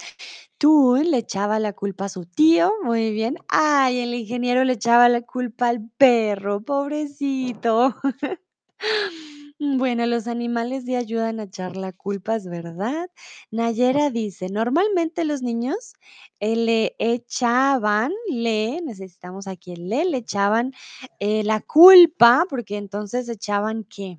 [0.58, 3.36] Tú le echabas la culpa a su tío, muy bien.
[3.48, 7.96] Ay, el ingeniero le echaba la culpa al perro, pobrecito.
[9.62, 13.10] Bueno, los animales sí ayudan a echar la culpa, es verdad.
[13.50, 15.92] Nayera dice, normalmente los niños
[16.40, 20.72] eh, le echaban, le, necesitamos aquí el le, le echaban
[21.18, 24.18] eh, la culpa, porque entonces echaban qué.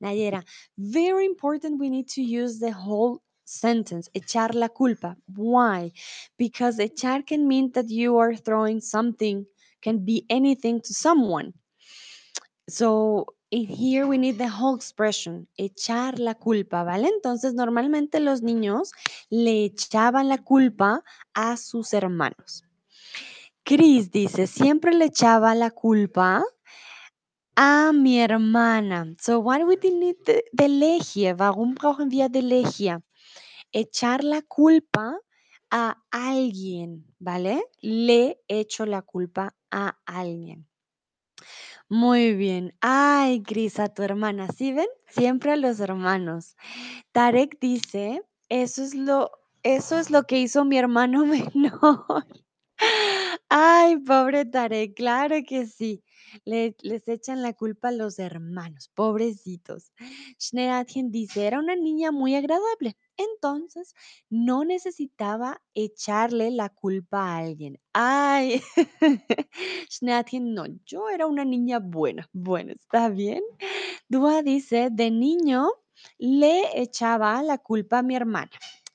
[0.00, 0.44] Nayera,
[0.76, 5.16] very important, we need to use the whole sentence, echar la culpa.
[5.36, 5.92] Why?
[6.38, 9.46] Because echar can mean that you are throwing something,
[9.82, 11.54] can be anything to someone.
[12.68, 17.08] So, in here we need the whole expression, echar la culpa, ¿vale?
[17.08, 18.92] Entonces, normalmente los niños
[19.28, 22.64] le echaban la culpa a sus hermanos.
[23.62, 26.42] Chris dice, siempre le echaba la culpa
[27.54, 29.14] a mi hermana.
[29.20, 31.36] So, why we need the, the le hier?
[31.36, 33.02] Warum brauchen wir the le hier?
[33.70, 35.18] Echar la culpa
[35.70, 37.62] a alguien, ¿vale?
[37.82, 40.66] Le echo la culpa a alguien.
[41.88, 42.74] Muy bien.
[42.80, 44.88] Ay, Cris, a tu hermana, ¿sí ven?
[45.08, 46.56] Siempre a los hermanos.
[47.12, 49.30] Tarek dice, eso es lo,
[49.62, 52.06] eso es lo que hizo mi hermano menor.
[53.54, 56.02] Ay, pobre Tarek, claro que sí.
[56.46, 59.92] Le- les echan la culpa a los hermanos, pobrecitos.
[60.40, 63.94] Schneeradchen dice, era una niña muy agradable, entonces
[64.30, 67.78] no necesitaba echarle la culpa a alguien.
[67.92, 68.62] Ay,
[69.90, 72.28] Schneeradchen, no, yo era una niña buena.
[72.32, 73.42] Bueno, está bien.
[74.08, 75.68] Dua dice, de niño
[76.18, 78.50] le echaba la culpa a mi hermana.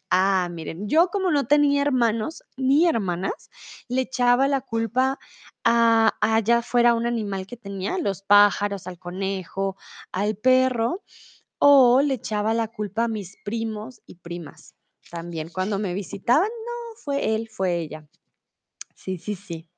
[0.09, 3.49] Ah, miren, yo como no tenía hermanos ni hermanas,
[3.89, 5.19] le echaba la culpa
[5.65, 9.75] a, a ya fuera un animal que tenía, los pájaros, al conejo,
[10.13, 11.03] al perro,
[11.59, 14.75] o le echaba la culpa a mis primos y primas.
[15.11, 18.07] También cuando me visitaban, no, fue él, fue ella.
[18.95, 19.69] Sí, sí, sí.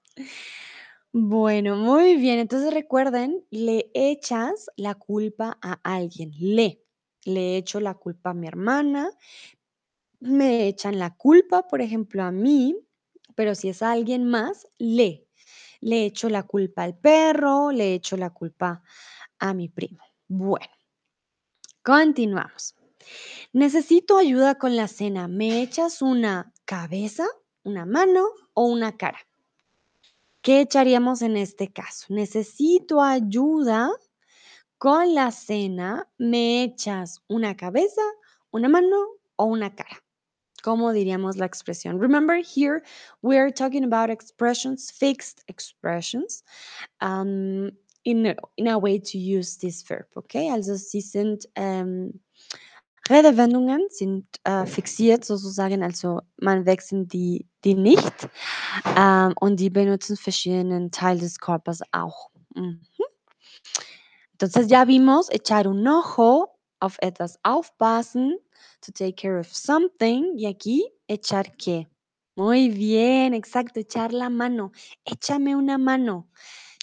[1.11, 2.39] Bueno, muy bien.
[2.39, 6.31] Entonces recuerden, le echas la culpa a alguien.
[6.39, 6.83] Le.
[7.25, 9.09] Le echo la culpa a mi hermana,
[10.19, 12.75] me echan la culpa, por ejemplo, a mí,
[13.35, 15.27] pero si es alguien más, le.
[15.81, 18.83] Le echo la culpa al perro, le echo la culpa
[19.39, 20.03] a mi primo.
[20.27, 20.67] Bueno,
[21.81, 22.75] continuamos.
[23.53, 25.27] Necesito ayuda con la cena.
[25.27, 27.25] ¿Me echas una cabeza,
[27.63, 29.19] una mano o una cara?
[30.41, 32.07] ¿Qué echaríamos en este caso?
[32.09, 33.89] Necesito ayuda
[34.77, 36.09] con la cena.
[36.17, 38.01] ¿Me echas una cabeza,
[38.51, 38.97] una mano
[39.37, 40.03] o una cara?
[40.69, 41.99] ¿Cómo diríamos la expresión?
[41.99, 42.83] Remember here
[43.23, 46.43] we are talking about expressions, fixed expressions,
[47.01, 47.71] um,
[48.03, 50.51] in, a, in a way to use this verb, okay?
[50.51, 52.19] Also sie sind ähm,
[53.09, 58.29] Redewendungen sind, äh, fixiert sozusagen, also man wechselt die die nicht,
[58.95, 62.29] ähm, und die benutzen verschiedenen Teil des Körpers auch.
[62.53, 62.79] Mhm.
[64.33, 66.47] Entonces ya vimos echar un ojo,
[66.79, 68.37] auf etwas aufpassen,
[68.81, 71.87] to take care of something, y aquí echar qué.
[72.35, 74.71] Muy bien, exacto, echar la mano.
[75.05, 76.29] Échame una mano.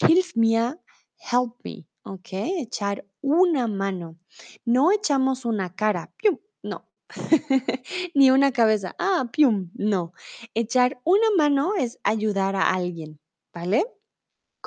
[0.07, 0.79] Hilf mir,
[1.19, 2.29] help me, ¿ok?
[2.61, 4.19] Echar una mano.
[4.67, 6.87] No echamos una cara, pium, no.
[8.15, 10.12] Ni una cabeza, ah, pium, no.
[10.55, 13.19] Echar una mano es ayudar a alguien,
[13.55, 13.85] ¿vale?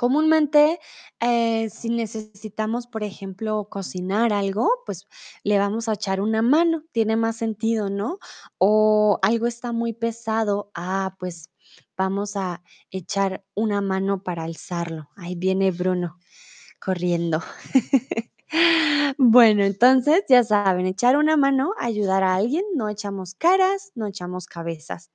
[0.00, 0.78] Comúnmente,
[1.20, 5.06] eh, si necesitamos, por ejemplo, cocinar algo, pues
[5.44, 8.18] le vamos a echar una mano, tiene más sentido, ¿no?
[8.56, 11.50] O algo está muy pesado, ah, pues
[11.98, 15.10] vamos a echar una mano para alzarlo.
[15.16, 16.18] Ahí viene Bruno
[16.80, 17.42] corriendo.
[19.18, 24.46] Bueno, entonces ya saben, echar una mano, ayudar a alguien, no echamos caras, no echamos
[24.46, 25.10] cabezas.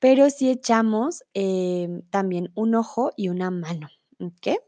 [0.00, 3.88] Pero sí echamos, em, también un ojo y una mano,
[4.20, 4.58] ¿ok?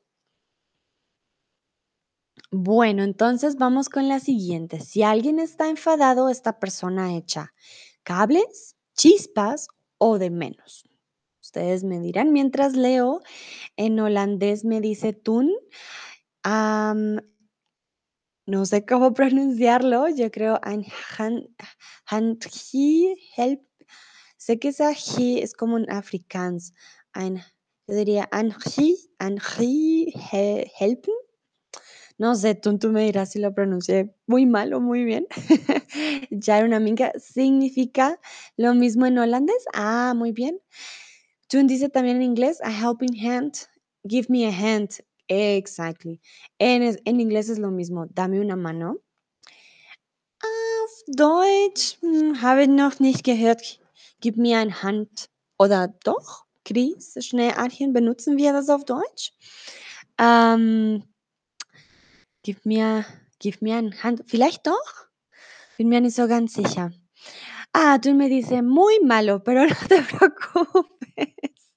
[2.53, 4.81] Bueno, entonces vamos con la siguiente.
[4.81, 7.55] Si alguien está enfadado, esta persona echa
[8.03, 10.85] cables, chispas o de menos.
[11.41, 13.21] Ustedes me dirán mientras leo.
[13.77, 15.53] En holandés me dice tun.
[18.47, 20.09] no sé cómo pronunciarlo.
[20.09, 20.85] Yo creo ein
[21.19, 22.39] han,
[23.37, 23.70] help.
[24.51, 26.75] Sé que esa ji es como en afrikaans.
[27.15, 27.37] Ein,
[27.87, 31.15] yo diría anji, anji he- helpen.
[32.19, 35.29] No sé, tú, tú me dirás si lo pronuncié muy mal o muy bien.
[36.33, 38.19] Ya una amiga significa
[38.57, 39.65] lo mismo en holandés.
[39.73, 40.59] Ah, muy bien.
[41.47, 43.55] Tun dice también en inglés, a helping hand.
[44.03, 44.91] Give me a hand.
[45.29, 46.21] Exactly.
[46.59, 48.07] En, en inglés es lo mismo.
[48.07, 48.99] Dame una mano.
[50.43, 53.79] Auf Deutsch hm, habe ich noch nicht gehört.
[54.21, 55.29] Gib mir eine Hand.
[55.59, 56.45] Oder doch?
[56.65, 59.33] Chris, Schneearchen, benutzen wir das auf Deutsch?
[60.19, 61.03] Ähm,
[62.43, 63.05] gib mir,
[63.39, 64.23] gib mir Hand.
[64.27, 65.09] Vielleicht doch?
[65.79, 66.93] Bin mir nicht so ganz sicher.
[67.73, 71.71] Ah, tú me dice, muy malo, pero no te preocupes.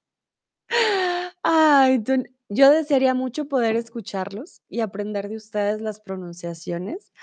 [1.43, 2.03] Ay,
[2.49, 7.13] yo desearía mucho poder escucharlos y aprender de ustedes las pronunciaciones.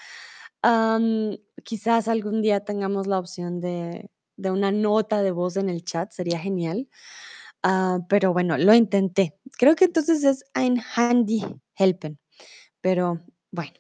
[1.65, 6.11] Quizás algún día tengamos la opción de, de una nota de voz en el chat,
[6.13, 6.89] sería genial.
[7.63, 9.39] Ah, pero bueno, lo intenté.
[9.59, 11.45] Creo que entonces es ein Handy
[11.77, 12.19] helpen,
[12.81, 13.75] pero bueno,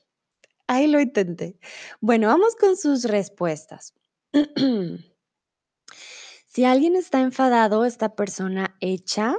[0.66, 1.58] ahí lo intenté.
[2.00, 3.94] Bueno, vamos con sus respuestas.
[6.52, 9.36] Si alguien está enfadado, esta persona echa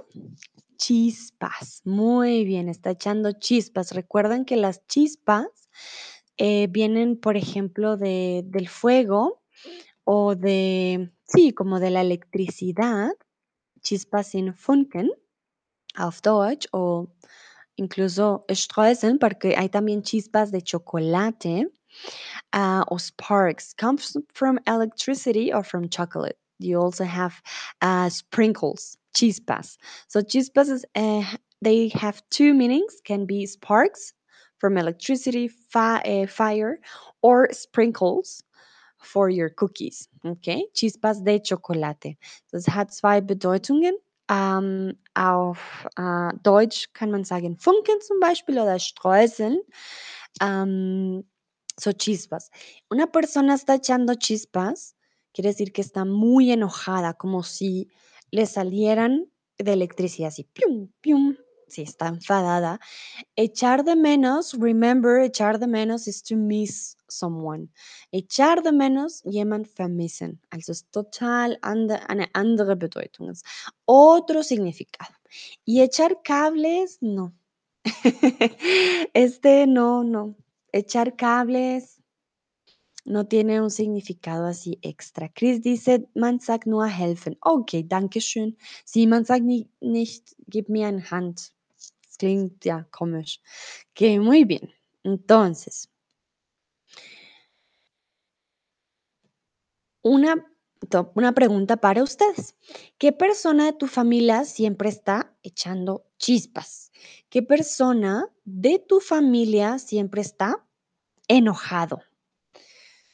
[0.77, 1.81] chispas.
[1.83, 3.91] Muy bien, está echando chispas.
[3.91, 5.45] Recuerden que las chispas
[6.37, 9.43] eh, vienen, por ejemplo, de, del fuego
[10.03, 13.11] o de, sí, como de la electricidad.
[13.81, 15.09] Chispas sin Funken
[15.95, 17.07] auf Deutsch o
[17.75, 21.71] incluso Streuseln, porque hay también chispas de chocolate.
[22.53, 26.37] uh, or sparks comes from electricity or from chocolate.
[26.59, 27.41] You also have
[27.81, 29.77] uh, sprinkles, chispas.
[30.07, 31.23] So chispas is uh,
[31.61, 33.01] they have two meanings.
[33.03, 34.13] Can be sparks
[34.59, 36.79] from electricity, uh, fire,
[37.21, 38.43] or sprinkles
[39.03, 40.09] for your cookies.
[40.23, 42.17] Okay, chispas de chocolate.
[42.51, 43.95] Das hat zwei Bedeutungen.
[44.29, 49.59] Ähm, auf äh, Deutsch kann man sagen Funken zum Beispiel oder Streuseln.
[50.41, 51.25] Ähm,
[51.79, 52.51] So chispas.
[52.89, 54.95] Una persona está echando chispas,
[55.33, 57.89] quiere decir que está muy enojada, como si
[58.29, 59.25] le salieran
[59.57, 61.37] de electricidad, así, pium, pium.
[61.71, 62.79] Si está enfadada.
[63.37, 67.69] Echar de menos, remember, echar de menos is to miss someone.
[68.11, 70.39] Echar de menos, jemand vermissen.
[70.49, 73.33] Also es total ande, eine andere Bedeutung.
[73.85, 75.13] Otro significado.
[75.65, 77.33] Y echar cables, no.
[79.13, 80.35] Este no, no.
[80.73, 82.01] Echar cables
[83.05, 85.29] no tiene un significado así extra.
[85.29, 87.37] Chris dice, man sagt nur helfen.
[87.41, 88.57] Okay, danke schön.
[88.85, 91.53] Sí, man sagt ni- nicht, gib mir eine Hand.
[92.21, 93.41] Klingt ja komisch.
[93.95, 94.69] Que muy bien.
[95.03, 95.89] Entonces,
[100.03, 100.35] una,
[101.15, 102.55] una pregunta para ustedes.
[102.99, 106.91] ¿Qué persona de tu familia siempre está echando chispas?
[107.29, 110.63] ¿Qué persona de tu familia siempre está
[111.27, 112.03] enojado?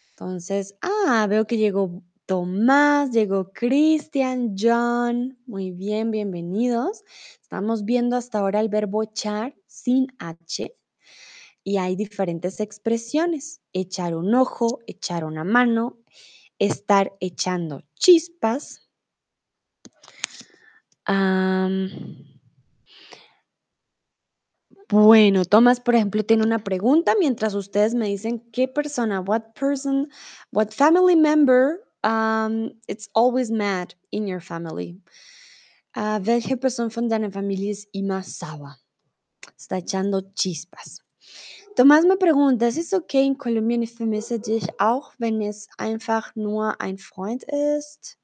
[0.10, 5.40] Entonces, ah, veo que llegó Tomás, llegó Cristian, John.
[5.46, 7.06] Muy bien, bienvenidos.
[7.42, 10.76] Estamos viendo hasta ahora el verbo echar sin H.
[11.64, 13.62] y hay diferentes expresiones.
[13.72, 16.00] Echar un ojo, echar una mano,
[16.60, 18.82] estar echando chispas.
[24.90, 30.10] bueno, Tomás, por ejemplo, tiene una pregunta mientras ustedes me dicen qué persona, what person,
[30.52, 34.98] what family member, um, it's always mad in your family.
[35.96, 38.78] Uh, welche Person von deiner Familie ist immer sauer?
[39.58, 41.02] Está echando chispas.
[41.76, 43.84] Tomás me pregunta, ¿es okay in Kolumbien?
[43.84, 48.18] Ich vermisse dich auch, wenn es einfach nur ein Freund ist?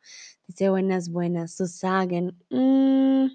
[0.47, 2.39] Dice buenas, buenas, zu sagen.
[2.49, 3.29] Mm,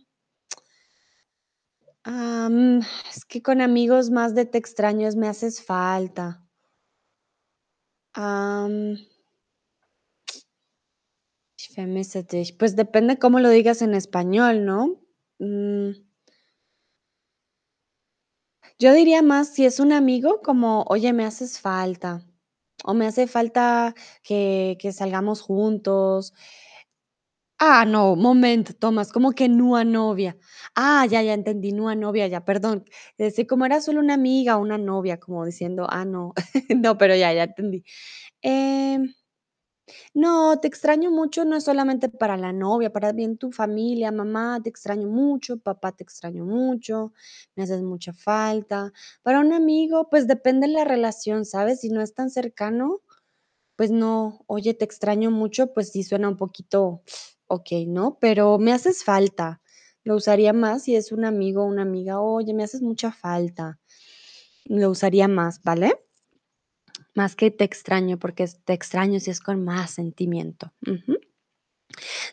[3.11, 6.43] es que con amigos más de te extraños me haces falta.
[8.17, 9.18] ich
[12.59, 15.01] Pues depende cómo lo digas en español, ¿no?
[15.39, 15.91] Mm.
[18.79, 22.25] Yo diría más si es un amigo como, oye, me haces falta,
[22.85, 26.33] o me hace falta que, que salgamos juntos.
[27.61, 30.37] Ah, no, momento, Tomás, como que nua novia.
[30.77, 32.85] Ah, ya, ya entendí, nua novia, ya, perdón.
[33.19, 36.35] Decir, como era solo una amiga, una novia, como diciendo, ah, no,
[36.77, 37.83] no, pero ya, ya entendí.
[38.43, 39.15] Em,
[40.15, 44.61] no, te extraño mucho, no es solamente para la novia, para bien tu familia, mamá,
[44.63, 47.13] te extraño mucho, papá, te extraño mucho,
[47.57, 48.93] me haces mucha falta.
[49.23, 51.81] Para un amigo, pues depende de la relación, ¿sabes?
[51.81, 53.01] Si no es tan cercano,
[53.77, 57.03] pues no, oye, te extraño mucho, pues sí suena un poquito,
[57.49, 58.19] ok, ¿no?
[58.21, 59.63] Pero me haces falta.
[60.05, 63.79] Lo usaría más si es un amigo o una amiga, oye, me haces mucha falta.
[64.67, 65.95] Lo usaría más, ¿vale?
[67.19, 70.73] Más que te extraño, porque te extraño si es con más sentimiento.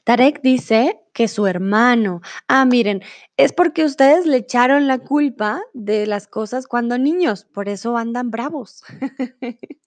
[0.04, 2.22] Tarek dice que su hermano.
[2.48, 3.02] Ah, miren,
[3.36, 8.30] es porque ustedes le echaron la culpa de las cosas cuando niños, por eso andan
[8.30, 8.84] bravos.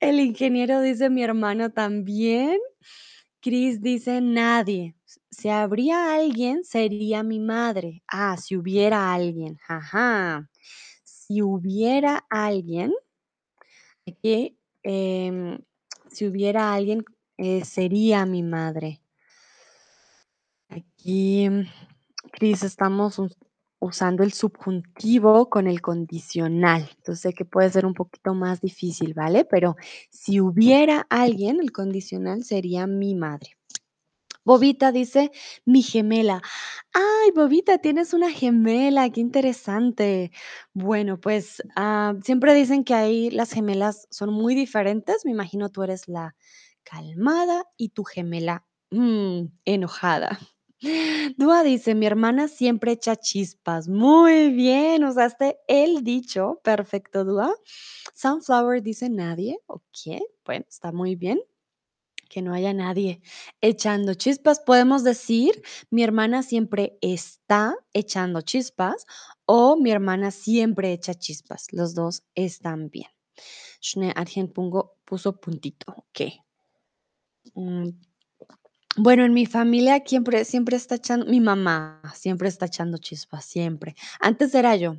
[0.00, 2.58] El ingeniero dice mi hermano también.
[3.40, 4.96] Chris dice nadie.
[5.30, 8.02] Si habría alguien, sería mi madre.
[8.06, 9.56] Ah, si hubiera alguien.
[9.66, 10.50] Ajá.
[11.04, 12.92] Si hubiera alguien,
[14.06, 15.58] aquí, em,
[16.10, 17.04] si hubiera alguien,
[17.38, 19.00] eh, sería mi madre.
[20.68, 21.48] Aquí,
[22.32, 23.20] Cris, estamos
[23.80, 26.88] usando el subjuntivo con el condicional.
[26.98, 29.44] Entonces sé que puede ser un poquito más difícil, ¿vale?
[29.44, 29.76] Pero
[30.10, 33.56] si hubiera alguien, el condicional sería mi madre.
[34.44, 35.30] Bobita dice,
[35.64, 36.42] mi gemela.
[36.92, 40.32] Ay, Bobita, tienes una gemela, qué interesante.
[40.72, 45.24] Bueno, pues ah, siempre dicen que ahí las gemelas son muy diferentes.
[45.24, 46.34] Me imagino tú eres la
[46.84, 50.38] calmada y tu gemela mm, enojada.
[51.36, 53.88] Dúa dice, mi hermana siempre echa chispas.
[53.88, 56.60] Muy bien, usaste el dicho.
[56.64, 57.54] Perfecto, Dúa.
[58.14, 59.58] Sunflower dice nadie.
[59.66, 61.40] Ok, bueno, está muy bien
[62.30, 63.20] que no haya nadie
[63.60, 64.60] echando chispas.
[64.60, 69.04] Podemos decir, mi hermana siempre está echando chispas
[69.44, 71.66] o mi hermana siempre echa chispas.
[71.72, 73.10] Los dos están bien.
[73.82, 74.14] Schnee
[75.04, 76.06] puso puntito.
[77.54, 77.88] Mm.
[78.96, 83.94] Bueno, en mi familia siempre, siempre está echando, mi mamá siempre está echando chispas, siempre.
[84.20, 84.96] Antes era yo.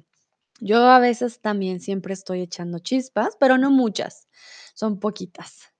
[0.60, 4.28] Yo a veces también siempre estoy echando chispas, pero no muchas,
[4.74, 5.72] son poquitas.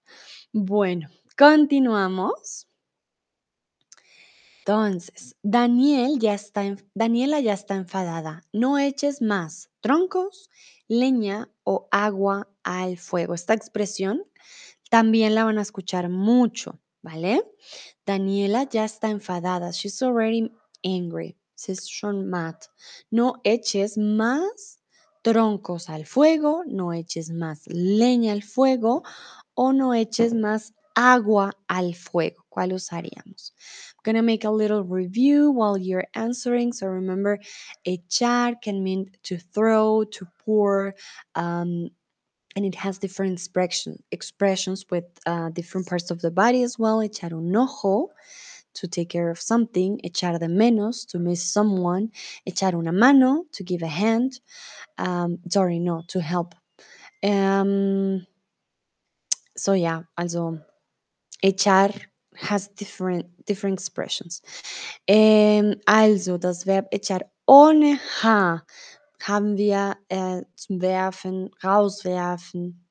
[0.54, 1.10] Bueno,
[1.42, 2.68] Continuamos.
[4.60, 6.36] Entonces, Daniela ya
[7.54, 8.44] está enfadada.
[8.54, 10.52] No eches más troncos,
[10.88, 13.34] leña o agua al fuego.
[13.34, 14.24] Esta expresión
[14.92, 17.44] también la van a escuchar mucho, ¿vale?
[18.06, 19.72] Daniela ya está enfadada.
[19.72, 21.36] She's already angry.
[21.58, 22.58] She's shown mad.
[23.10, 24.80] No eches más
[25.24, 29.02] troncos al fuego, no eches más leña al fuego
[29.56, 32.46] o no eches más agua al fuego.
[32.50, 33.52] ¿Cuál usaríamos?
[33.96, 36.74] I'm going to make a little review while you're answering.
[36.74, 37.40] So remember,
[37.88, 40.96] echar can mean to throw, to pour,
[41.36, 41.90] um,
[42.56, 47.00] and it has different expression, expressions with uh, different parts of the body as well.
[47.00, 48.10] Echar un ojo,
[48.74, 50.02] to take care of something.
[50.04, 52.12] Echar de menos, to miss someone.
[52.46, 54.40] Echar una mano, to give a hand.
[54.98, 56.56] Um, sorry, no, to help.
[57.24, 58.26] Um,
[59.56, 60.60] so yeah, also
[61.44, 61.92] Echar
[62.38, 64.42] has different, different expressions.
[65.08, 68.62] Ähm, also das Verb echar ohne H
[69.22, 72.88] haben wir äh, zum Werfen, rauswerfen.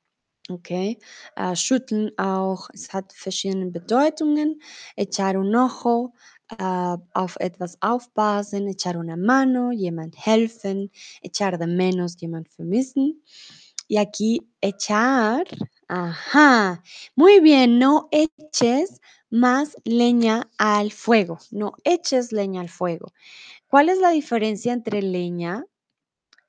[0.50, 0.98] Okay,
[1.36, 2.68] äh, schütteln auch.
[2.74, 4.60] Es hat verschiedene Bedeutungen.
[4.96, 6.12] Echar un ojo,
[6.58, 10.90] ah, auf etwas aufpassen, echar una mano, jemand helfen,
[11.22, 13.22] echar de menos, jemand vermissen.
[13.88, 15.44] Y aquí echar,
[15.92, 16.82] ajá,
[17.16, 23.12] muy bien, no eches más leña al fuego, no eches leña al fuego.
[23.68, 25.66] ¿Cuál es la diferencia entre leña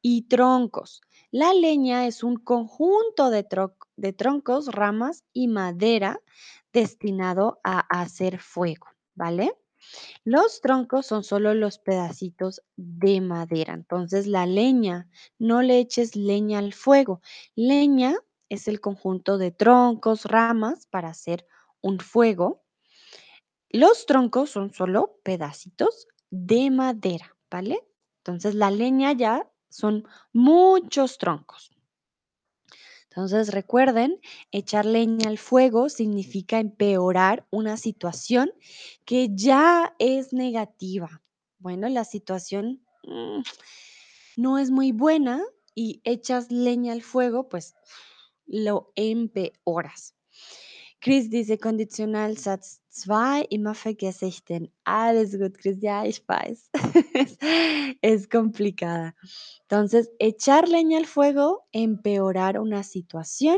[0.01, 1.01] y troncos?
[1.31, 6.21] La leña es un conjunto de, tro- de troncos, ramas y madera
[6.73, 9.53] destinado a hacer fuego, ¿vale?
[10.23, 13.73] Los troncos son solo los pedacitos de madera.
[13.73, 15.07] Entonces, la leña,
[15.39, 17.21] no le eches leña al fuego.
[17.55, 18.15] Leña
[18.52, 21.47] es el conjunto de troncos, ramas para hacer
[21.80, 22.62] un fuego.
[23.70, 27.80] Los troncos son solo pedacitos de madera, ¿vale?
[28.18, 31.72] Entonces, la leña ya son muchos troncos.
[33.04, 34.20] Entonces, recuerden,
[34.52, 38.52] echar leña al fuego significa empeorar una situación
[39.06, 41.22] que ya es negativa.
[41.58, 43.43] Bueno, la situación mm,
[44.36, 45.41] no es muy buena
[45.74, 47.76] y echas leña al fuego, pues
[48.52, 50.14] lo empeoras.
[50.99, 54.72] Chris dice condicional Satz 2, immer vergesse ich den.
[54.84, 56.70] Alles gut, Chris, ja, ich weiß.
[57.14, 57.38] es,
[58.02, 59.16] es complicada.
[59.62, 63.58] Entonces, echar leña al fuego, empeorar una situación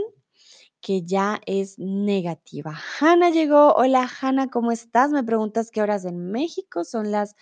[0.79, 2.77] que ya es negativa.
[2.99, 3.73] Hanna llegó.
[3.73, 5.11] Hola, Hanna, ¿cómo estás?
[5.11, 6.83] Me preguntas qué horas en México.
[6.83, 7.35] Son las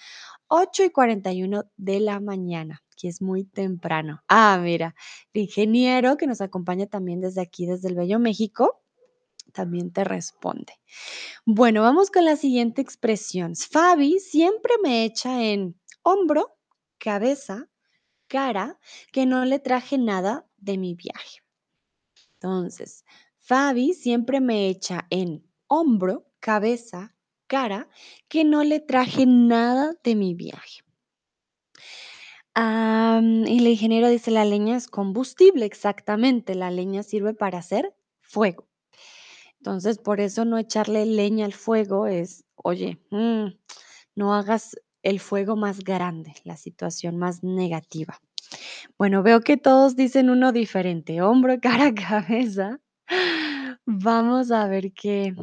[0.48, 4.22] 8 y 41 de la mañana, que es muy temprano.
[4.28, 4.94] Ah, mira,
[5.34, 8.84] el ingeniero que nos acompaña también desde aquí, desde el Bello México,
[9.54, 10.74] también te responde.
[11.46, 13.56] Bueno, vamos con la siguiente expresión.
[13.56, 16.58] Fabi siempre me echa en hombro,
[17.00, 17.70] cabeza,
[18.28, 18.80] cara,
[19.12, 21.40] que no le traje nada de mi viaje.
[22.34, 23.04] Entonces,
[23.40, 27.16] Fabi siempre me echa en hombro, cabeza,
[27.48, 27.90] cara,
[28.30, 30.84] que no le traje nada de mi viaje.
[32.54, 37.94] Am, y el ingeniero dice, la leña es combustible, exactamente, la leña sirve para hacer
[38.20, 38.68] fuego.
[39.58, 43.48] Entonces, por eso no echarle leña al fuego es, oye, mm,
[44.16, 48.20] no hagas el fuego más grande, la situación más negativa.
[48.98, 52.80] Bueno, veo que todos dicen uno diferente, hombro, cara, cabeza.
[53.86, 55.34] Vamos a ver qué,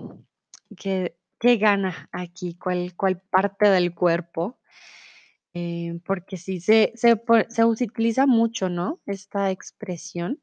[0.76, 4.57] qué, qué gana aquí, cuál, cuál parte del cuerpo,
[5.54, 9.00] eh, porque sí se, se, se utiliza mucho, ¿no?
[9.06, 10.40] Esta expresión,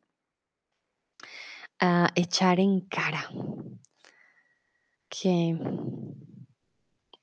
[2.16, 3.30] echar en cara.
[5.10, 5.58] Que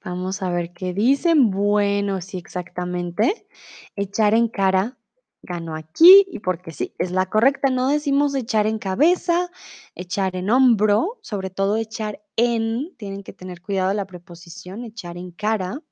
[0.04, 1.50] vamos a ver qué dicen.
[1.50, 3.46] Bueno, sí, exactamente.
[3.96, 4.96] Echar en cara
[5.42, 7.68] ganó aquí y porque sí, es la correcta.
[7.68, 9.50] No decimos echar en cabeza,
[9.94, 15.32] echar en hombro, sobre todo echar en, tienen que tener cuidado la preposición, echar en
[15.32, 15.82] cara.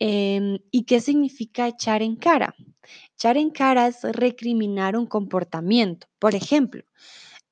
[0.00, 2.54] Em, ¿Y qué significa echar en cara?
[3.14, 6.06] Echar en cara es recriminar un comportamiento.
[6.18, 6.84] Por ejemplo,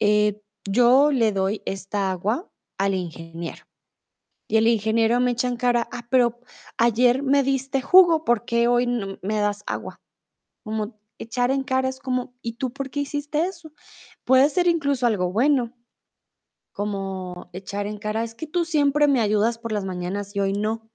[0.01, 3.64] eh, yo le doy esta agua al ingeniero
[4.49, 6.40] y el ingeniero me echa en cara, ah, pero
[6.78, 10.01] ayer me diste jugo, ¿por qué hoy no me das agua?
[10.64, 13.72] Como echar en cara es como, ¿y tú por qué hiciste eso?
[14.24, 15.74] Puede ser incluso algo bueno,
[16.72, 20.53] como echar en cara, es que tú siempre me ayudas por las mañanas y hoy
[20.53, 20.90] no.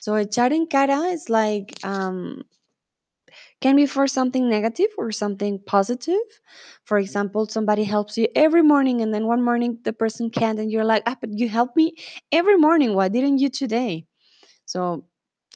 [0.00, 2.44] So echar en cara is like um,
[3.60, 6.20] can be for something negative or something positive.
[6.84, 10.70] For example, somebody helps you every morning, and then one morning the person can't, and
[10.70, 11.94] you're like, ah, but you helped me
[12.32, 12.94] every morning.
[12.94, 14.06] Why didn't you today?
[14.66, 15.04] So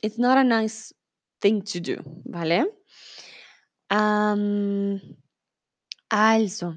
[0.03, 0.93] it's not a nice
[1.41, 2.67] thing to do, ¿vale?
[3.91, 5.01] Um,
[6.11, 6.77] also,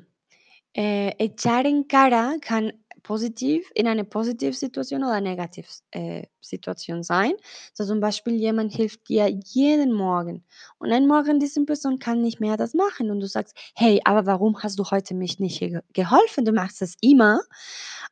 [0.78, 2.72] äh, echar en cara kann
[3.06, 7.34] positiv in eine positive Situation oder negative äh, Situation sein.
[7.74, 10.44] So zum Beispiel, jemand hilft dir jeden Morgen
[10.80, 14.26] und ein Morgen diese Person kann nicht mehr das machen und du sagst, hey, aber
[14.26, 16.46] warum hast du heute mich nicht ge geholfen?
[16.46, 17.42] Du machst es immer.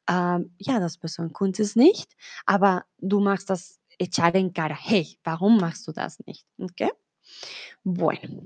[0.07, 2.13] Ähm, ja, das Person konnte es nicht,
[2.45, 4.75] aber du machst das en cara.
[4.75, 6.45] Hey, warum machst du das nicht?
[6.59, 6.91] ¿Ok?
[7.85, 8.41] Bueno,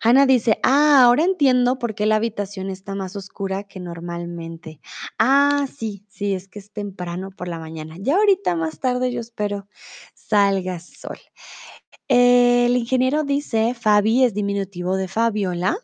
[0.00, 4.80] Hannah dice, ah, ahora entiendo por qué la habitación está más oscura que normalmente.
[5.18, 7.96] Ah, sí, sí, es que es temprano por la mañana.
[8.00, 9.66] Ya ahorita más tarde yo espero
[10.14, 11.18] salga sol.
[12.08, 15.78] El ingeniero dice, Fabi es diminutivo de Fabiola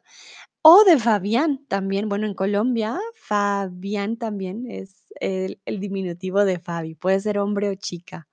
[0.63, 2.09] o de Fabián también.
[2.09, 6.95] Bueno, en Colombia, Fabián también es el, el diminutivo de Fabi.
[6.97, 8.29] Puede ser hombre o chica.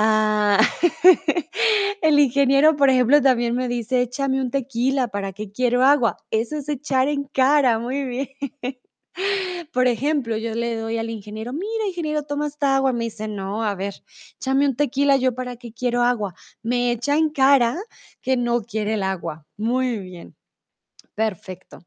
[0.00, 0.60] Ah,
[2.02, 6.16] el ingeniero, por ejemplo, también me dice: "Échame un tequila, ¿para qué quiero agua?".
[6.30, 8.28] Eso es echar en cara, muy bien.
[9.72, 12.92] Por ejemplo, yo le doy al ingeniero: "Mira, ingeniero, toma esta agua".
[12.92, 13.94] Me dice: "No, a ver,
[14.40, 16.34] échame un tequila, ¿yo para qué quiero agua?".
[16.62, 17.76] Me echa en cara
[18.22, 19.46] que no quiere el agua.
[19.56, 20.36] Muy bien.
[21.16, 21.80] Perfecto.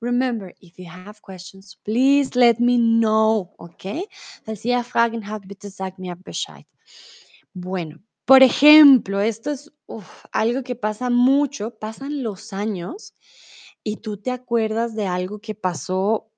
[0.00, 4.06] Remember, if you have questions, please let me know, okay?
[4.44, 6.66] Falls ihr Fragen habt, bitte sagt mir Bescheid.
[7.60, 9.72] Bueno, por ejemplo, esto es,
[10.30, 13.14] algo que pasa mucho, pasan los años
[13.82, 16.30] y tú te acuerdas de algo que pasó,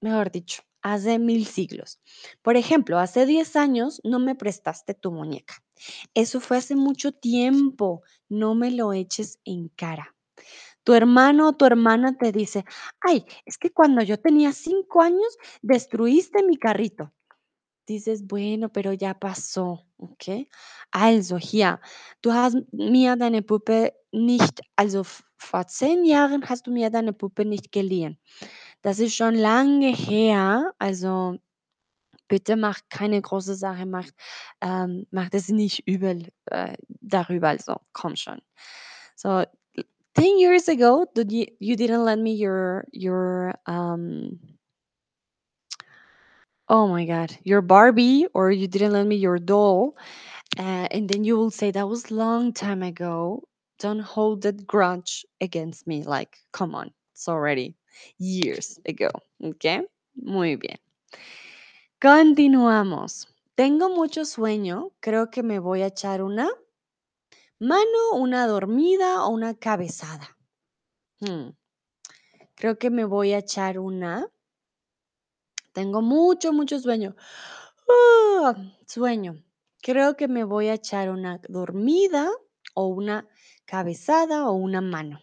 [0.00, 1.98] mejor dicho, hace mil siglos.
[2.42, 5.54] Por ejemplo, hace 10 años no me prestaste tu muñeca.
[6.14, 8.02] Eso fue hace mucho tiempo.
[8.28, 10.14] No me lo eches en cara.
[10.84, 12.64] Tu hermano o tu hermana te dice:
[13.00, 17.12] "Ay, es que cuando yo tenía 5 años destruiste mi carrito".
[17.88, 20.48] Dices: "Bueno, pero ya pasó", okay?
[20.92, 21.80] Also hier,
[22.22, 25.04] du hast mir deine Puppe nicht also
[25.38, 28.18] vor 10 Jahren hast du mir deine Puppe nicht geliehen.
[28.82, 31.38] Das ist schon lange her, also
[32.28, 34.06] bitte mach keine große Sache, mach
[34.62, 38.40] ähm, mach das nicht übel, äh, darüber, also komm schon.
[39.16, 39.44] So,
[40.18, 41.06] 10 years ago,
[41.60, 44.57] you didn't lend me your your, um
[46.68, 49.96] oh my god, your Barbie or you didn't lend me your doll,
[50.58, 53.42] uh, and then you will say, "That was long time ago."
[53.78, 57.76] Don't hold that grudge against me, like, come on, it's already
[58.18, 59.10] years ago,
[59.42, 59.82] Okay,
[60.16, 60.78] Muy bien.
[62.00, 63.28] Continuamos.
[63.54, 66.48] Tengo mucho sueño, creo que me voy a echar una
[67.60, 70.36] mano, una dormida o una cabezada.
[71.20, 71.50] Mm.
[72.54, 74.28] Creo que me voy a echar una
[75.78, 77.14] tengo mucho, mucho sueño.
[77.88, 78.56] ¡Ah!
[78.88, 79.44] Sueño.
[79.80, 82.28] Creo que me voy a echar una dormida
[82.74, 83.28] o una
[83.64, 85.20] cabezada o una mano.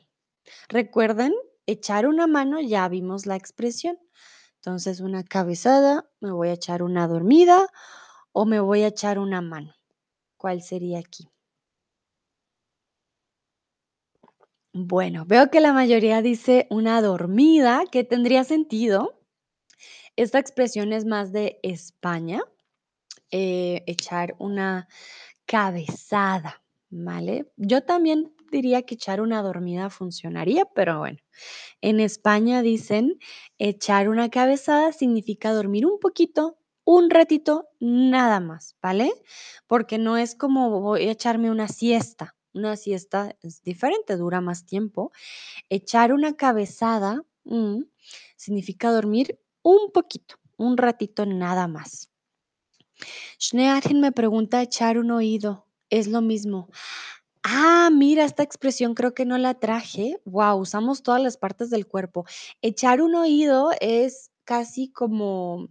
[0.70, 1.34] Recuerden,
[1.66, 4.00] echar una mano, ya vimos la expresión.
[4.56, 7.68] Entonces, una cabezada, me voy a echar una dormida
[8.32, 9.76] o me voy a echar una mano.
[10.38, 11.28] ¿Cuál sería aquí?
[14.72, 19.20] Bueno, veo que la mayoría dice una dormida, que tendría sentido.
[20.16, 22.42] Esta expresión es más de España,
[23.32, 24.88] eh, echar una
[25.46, 27.52] cabezada, ¿vale?
[27.58, 31.20] Yo también diría que echar una dormida funcionaría, pero bueno,
[31.82, 33.20] en España dicen
[33.60, 39.12] echar una cabezada significa dormir un poquito, un ratito, nada más, ¿vale?
[39.68, 42.36] Porque no es como voy a echarme una siesta.
[42.54, 45.12] Una siesta es diferente, dura más tiempo.
[45.70, 47.82] Echar una cabezada, mm,
[48.38, 52.12] significa dormir un poquito, un ratito nada más.
[53.42, 56.70] Schneeartin me pregunta echar un oído, es lo mismo.
[57.44, 60.22] Ah, mira, esta expresión creo que no la traje.
[60.26, 62.26] Guau, usamos todas las partes del cuerpo.
[62.62, 65.70] Echar un oído es casi como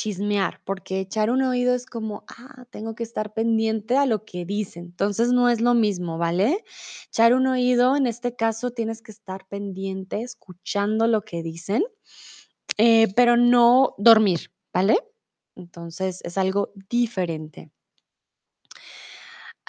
[0.00, 4.44] chismear, porque echar un oído es como, ah, tengo que estar pendiente a lo que
[4.46, 4.84] dicen.
[4.86, 6.64] Entonces, no es lo mismo, ¿vale?
[7.08, 11.84] Echar un oído, en este caso, tienes que estar pendiente, escuchando lo que dicen,
[12.78, 14.98] eh, pero no dormir, ¿vale?
[15.56, 17.70] Entonces, es algo diferente.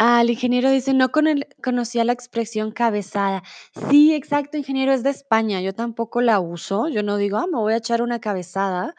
[0.03, 3.43] Ah, el ingeniero dice: "No con el conocía la expresión cabezada".
[3.91, 7.59] Sí, exacto, ingeniero, es de España, yo tampoco la uso, yo no digo: "Ah, me
[7.59, 8.95] voy a echar una cabezada",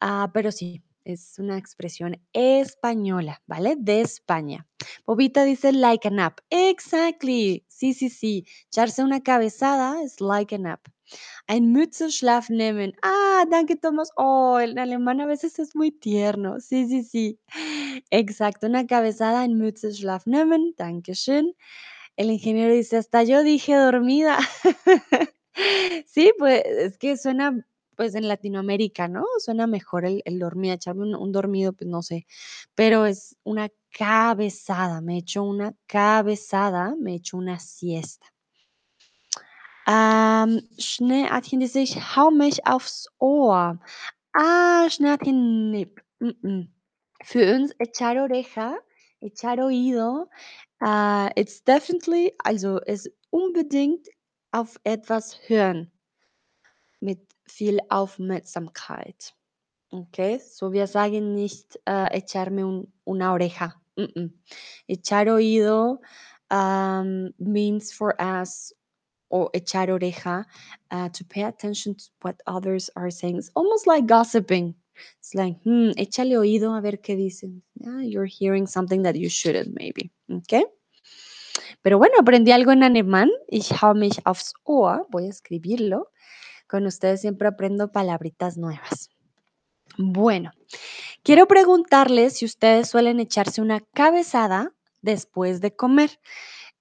[0.00, 3.76] ah, pero sí, es una expresión española, ¿vale?
[3.78, 4.66] De España.
[5.06, 6.38] Bobita dice: "Like a nap".
[6.50, 7.64] Exactly.
[7.68, 8.46] Sí, sí, sí.
[8.68, 10.80] Echarse una cabezada es like a nap.
[11.48, 12.94] Ein Mützenschlaf nehmen.
[13.02, 14.10] Ah, danke, Thomas.
[14.16, 16.60] Oh, el alemán a veces es muy tierno.
[16.60, 17.40] Sí, sí, sí.
[18.10, 20.74] Exacto, una cabezada, ein Mützenschlaf nehmen.
[20.78, 21.54] Danke schön.
[22.16, 24.38] El ingeniero dice: "Hasta yo dije dormida".
[26.06, 27.66] Sí, pues, es que suena,
[27.96, 29.24] pues, en Latinoamérica, ¿no?
[29.38, 32.26] Suena mejor el el dormir, echarme un dormido, pues, no sé,
[32.74, 38.26] pero es una cabezada, me echo una cabezada, me echo una siesta.
[39.86, 43.78] Ähm, Schneeätchen dice: "Ich hau mich aufs Ohr".
[44.34, 45.86] Ah, Schneeätchen, ne,
[46.20, 46.68] mm, mm.
[47.24, 48.76] Für uns echar oreja,
[49.20, 50.28] echar oído,
[50.80, 54.08] ah, it's definitely also, es unbedingt
[54.52, 55.90] auf etwas hören
[57.46, 59.34] viel Aufmerksamkeit,
[59.90, 60.38] okay?
[60.38, 64.30] So, wir sagen nicht, äh, echarme un una oreja, mm, mm.
[64.88, 66.00] Echar oído,
[66.50, 68.74] um, means for us
[69.30, 70.44] or echar oreja,
[70.90, 73.38] uh, to pay attention to what others are saying.
[73.38, 74.74] It's almost like gossiping.
[75.18, 77.62] It's like, mm, échale oído a ver qué dicen.
[77.74, 80.64] Yeah, you're hearing something that you shouldn't maybe, okay?
[81.82, 83.30] Pero bueno, aprendí algo en alemán.
[83.48, 86.10] Ich hau mich aufs Ohr, voy a escribirlo.
[86.72, 89.10] Con ustedes siempre aprendo palabritas nuevas.
[89.98, 90.52] Bueno,
[91.22, 96.20] quiero preguntarles si ustedes suelen echarse una cabezada después de comer.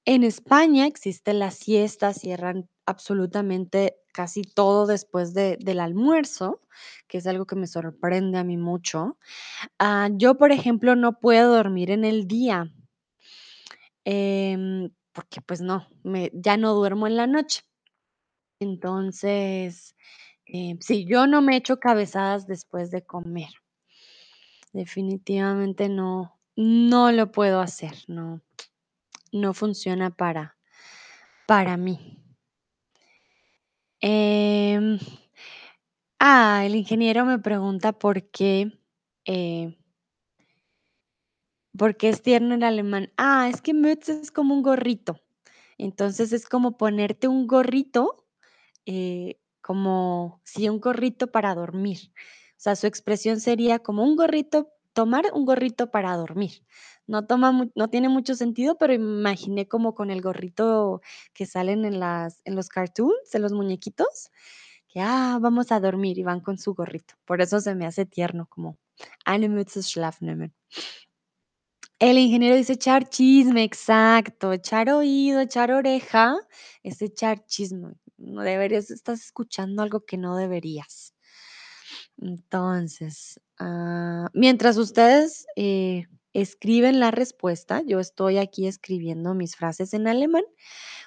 [0.06, 6.62] En España existe la siesta, cierran absolutamente casi todo después de- del almuerzo,
[7.08, 9.18] que es algo que me sorprende a mí mucho.
[9.80, 12.72] Ah, yo, por ejemplo, no puedo dormir en el día,
[14.06, 15.88] em, porque pues no,
[16.34, 17.62] ya no duermo en la noche.
[18.62, 19.96] Entonces,
[20.46, 23.50] eh, sí, yo no me echo cabezadas después de comer.
[24.72, 28.40] Definitivamente no, no lo puedo hacer, no,
[29.32, 30.58] no funciona para,
[31.48, 32.20] para mí.
[34.00, 35.00] Em,
[36.20, 38.80] ah, el ingeniero me pregunta por qué,
[39.26, 39.76] eh,
[41.76, 43.12] por qué es tierno en alemán.
[43.18, 45.20] Ah, es que Mütze es como un gorrito.
[45.80, 48.21] Entonces es como ponerte un gorrito
[48.86, 52.12] eh, como si un gorrito para dormir.
[52.52, 56.64] O sea, su expresión sería como un gorrito, tomar un gorrito para dormir.
[57.08, 61.02] No, toma, no tiene mucho sentido, pero imaginé como con el gorrito
[61.34, 64.32] que salen en, las, en los cartoons, en los muñequitos,
[64.88, 67.16] que, ah, vamos a dormir y van con su gorrito.
[67.26, 68.78] Por eso se me hace tierno, como
[69.26, 70.54] eine Mütze Schlaf nehmen.
[72.02, 76.36] El ingeniero dice echar chisme, exacto, echar oído, echar oreja,
[76.82, 77.94] es echar chisme.
[78.18, 81.14] No deberías, estás escuchando algo que no deberías.
[82.18, 90.08] Entonces, ah, mientras ustedes eh, escriben la respuesta, yo estoy aquí escribiendo mis frases en
[90.08, 90.44] alemán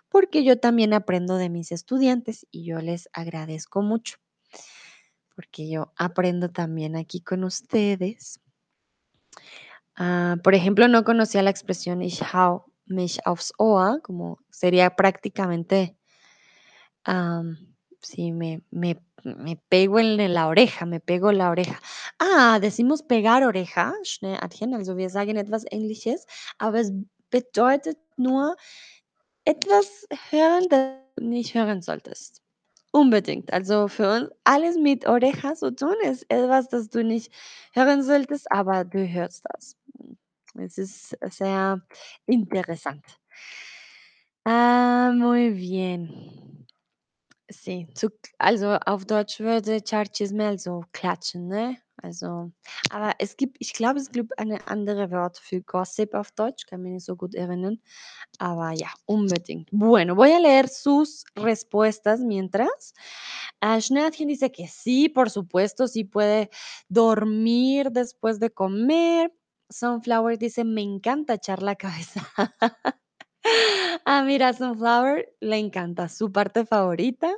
[0.09, 4.19] porque yo también aprendo de mis estudiantes y yo les agradezco mucho
[5.35, 8.41] porque yo aprendo también aquí con ustedes.
[9.97, 15.97] Ah, por ejemplo, no conocía la expresión ich hau mich aufs Ohr, como sería prácticamente,
[17.05, 21.81] am, sí, me, me, me pego en la oreja, me pego la oreja.
[22.19, 26.27] Ah, decimos pegar oreja, Schnelladchen, also wir sagen etwas Ähnliches,
[26.59, 26.93] aber es
[27.31, 28.57] bedeutet nur
[29.47, 32.43] etwas hören, das du nicht hören solltest.
[32.93, 33.53] Unbedingt.
[33.53, 37.33] Also für uns alles mit Oreja zu tun ist etwas, das du nicht
[37.75, 39.77] hören solltest, aber du hörst das.
[40.59, 41.81] Es ist sehr
[42.27, 43.05] interessant.
[44.47, 46.67] Ah, muy bien.
[47.51, 51.77] Sí, zu also auf Deutsch würde Charchisme also klatschen, ne?
[52.03, 52.51] Also,
[52.91, 56.83] aber es gibt ich glaube, es gibt eine andere Wort für Gossip auf Deutsch, kann
[56.83, 57.79] mich nicht so gut erinnern,
[58.39, 59.69] aber ja, unbedingt.
[59.73, 62.95] Bueno, voy a leer sus respuestas mientras.
[63.61, 66.51] Ah, Schneadchen dice que sí, por supuesto, sí puede
[66.89, 69.33] dormir después de comer.
[69.71, 72.21] Sunflower dice: "Me encanta echar la cabeza".
[74.07, 77.35] Ah, mira, Sunflower le encanta, su parte favorita.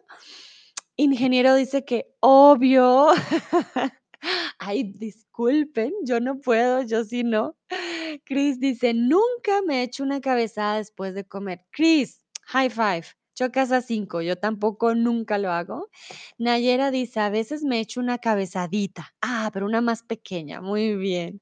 [0.97, 3.09] Ingeniero dice que obvio.
[4.59, 7.57] Ay, disculpen, yo no puedo, yo sí no.
[8.25, 11.65] Chris dice, nunca me he hecho una cabezada después de comer.
[11.73, 13.07] Chris, high five.
[13.37, 15.91] Chocas a cinco, yo tampoco nunca lo hago.
[16.39, 19.15] Nayera dice, a veces me echo una cabezadita.
[19.21, 21.41] Ah, pero una más pequeña, muy bien.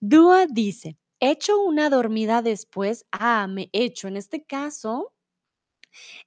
[0.00, 3.06] Dua dice, hecho una dormida después.
[3.12, 4.08] Ah, me echo.
[4.08, 5.12] En este caso,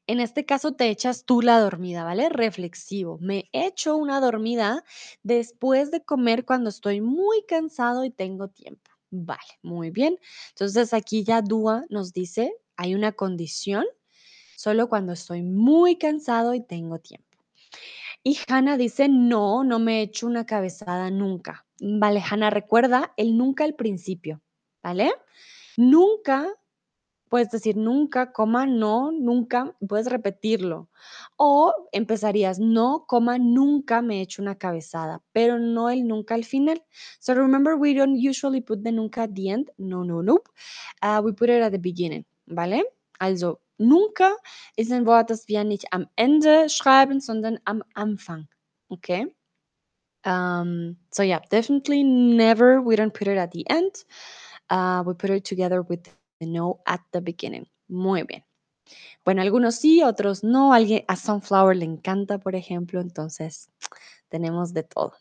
[0.07, 2.29] en este caso te echas tú la dormida, ¿vale?
[2.29, 3.17] Reflexivo.
[3.21, 4.83] Me echo una dormida
[5.23, 8.91] después de comer cuando estoy muy cansado y tengo tiempo.
[9.11, 10.17] Vale, muy bien.
[10.49, 13.85] Entonces aquí ya Dua nos dice, hay una condición
[14.65, 17.37] solo cuando estoy muy cansado y tengo tiempo.
[18.23, 21.67] Y Hannah dice, no, no me he hecho una cabezada nunca.
[21.79, 24.41] Vale, Hannah, recuerda el nunca al principio,
[24.81, 25.13] ¿vale?
[25.77, 26.47] Nunca
[27.29, 30.89] Puedes decir nunca, coma, no, nunca, puedes repetirlo.
[31.35, 36.45] O empezarías, no, coma, nunca me he hecho una cabezada, pero no el nunca al
[36.45, 36.83] final.
[37.19, 39.71] So remember, we don't usually put the nunca at the end.
[39.77, 40.49] No, no, nope.
[41.01, 42.85] Uh, we put it at the beginning, ¿vale?
[43.19, 44.31] Also, nunca
[44.75, 48.47] ist ein Wort, das wir nicht am Ende schreiben, sondern am Anfang.
[48.89, 49.33] Okay?
[50.25, 54.05] Um, so yeah, definitely never, we don't put it at the end.
[54.69, 56.03] Uh, we put it together with
[56.39, 57.67] the no at the beginning.
[57.87, 58.43] Muy bien.
[59.23, 60.73] Bueno, algunos sí, otros no.
[60.73, 63.69] Alguien, a Sunflower le encanta, por ejemplo, entonces
[64.29, 65.13] tenemos de todo.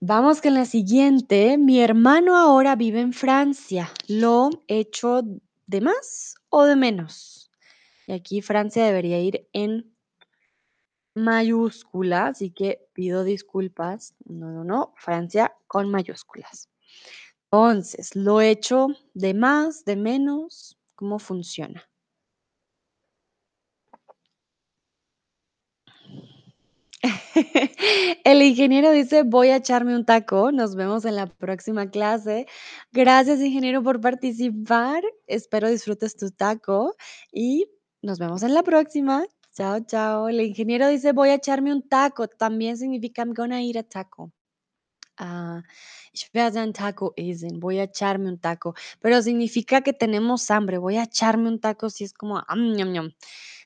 [0.00, 1.58] Vamos con la siguiente.
[1.58, 3.90] Mi hermano ahora vive en Francia.
[4.06, 5.22] ¿Lo hecho
[5.66, 7.50] de más o de menos?
[8.06, 9.94] Y aquí Francia debería ir en
[11.14, 14.14] mayúscula, así que pido disculpas.
[14.24, 14.94] No, no, no.
[14.96, 16.70] Francia con mayúsculas.
[17.50, 20.78] Entonces, ¿lo hecho de más, de menos?
[20.94, 21.88] ¿Cómo funciona?
[28.24, 32.46] El ingeniero dice: "Voy a echarme un taco, nos vemos en la próxima clase".
[32.92, 35.02] Gracias, ingeniero, por participar.
[35.26, 36.94] Espero disfrutes tu taco
[37.32, 37.66] y
[38.02, 39.24] nos vemos en la próxima.
[39.54, 40.28] Chao, chao.
[40.28, 44.32] El ingeniero dice: "Voy a echarme un taco", también significa I'm gonna eat a taco.
[45.18, 45.62] Ah,
[46.34, 50.96] werde ein Taco essen, voy a echarme un taco, pero significa que tenemos hambre, voy
[50.96, 53.12] a echarme un taco, si es como, ñam, ñam,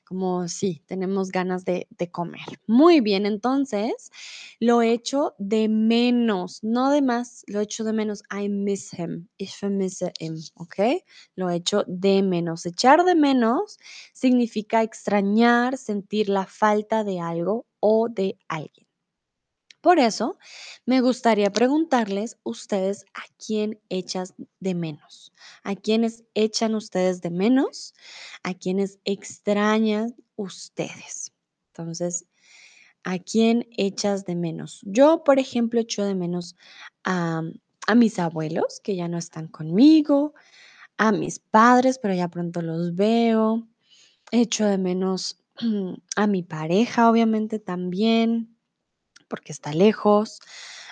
[0.03, 2.41] como sí, tenemos ganas de, comer.
[2.67, 4.11] Muy bien, entonces
[4.59, 8.23] lo echo de menos, no de más, lo echo de menos.
[8.31, 11.03] I miss him, ich vermisse ihn, ¿ok?
[11.35, 12.65] Lo echo de menos.
[12.65, 13.79] Echar de menos
[14.13, 18.92] significa extrañar, sentir la falta de algo o de alguien.
[19.83, 20.39] Por eso,
[20.85, 27.93] me gustaría preguntarles ustedes a quién echas de menos, a quiénes echan ustedes de menos,
[28.43, 31.33] a quiénes extrañan ustedes.
[31.67, 32.25] Entonces,
[33.03, 34.79] ¿a quién echas de menos?
[34.85, 36.55] Yo, por ejemplo, echo de menos
[37.03, 37.41] a,
[37.85, 40.33] a mis abuelos, que ya no están conmigo,
[40.97, 43.67] a mis padres, pero ya pronto los veo.
[44.31, 45.43] Echo de menos
[46.15, 48.52] a mi pareja, obviamente también
[49.33, 50.41] porque está lejos,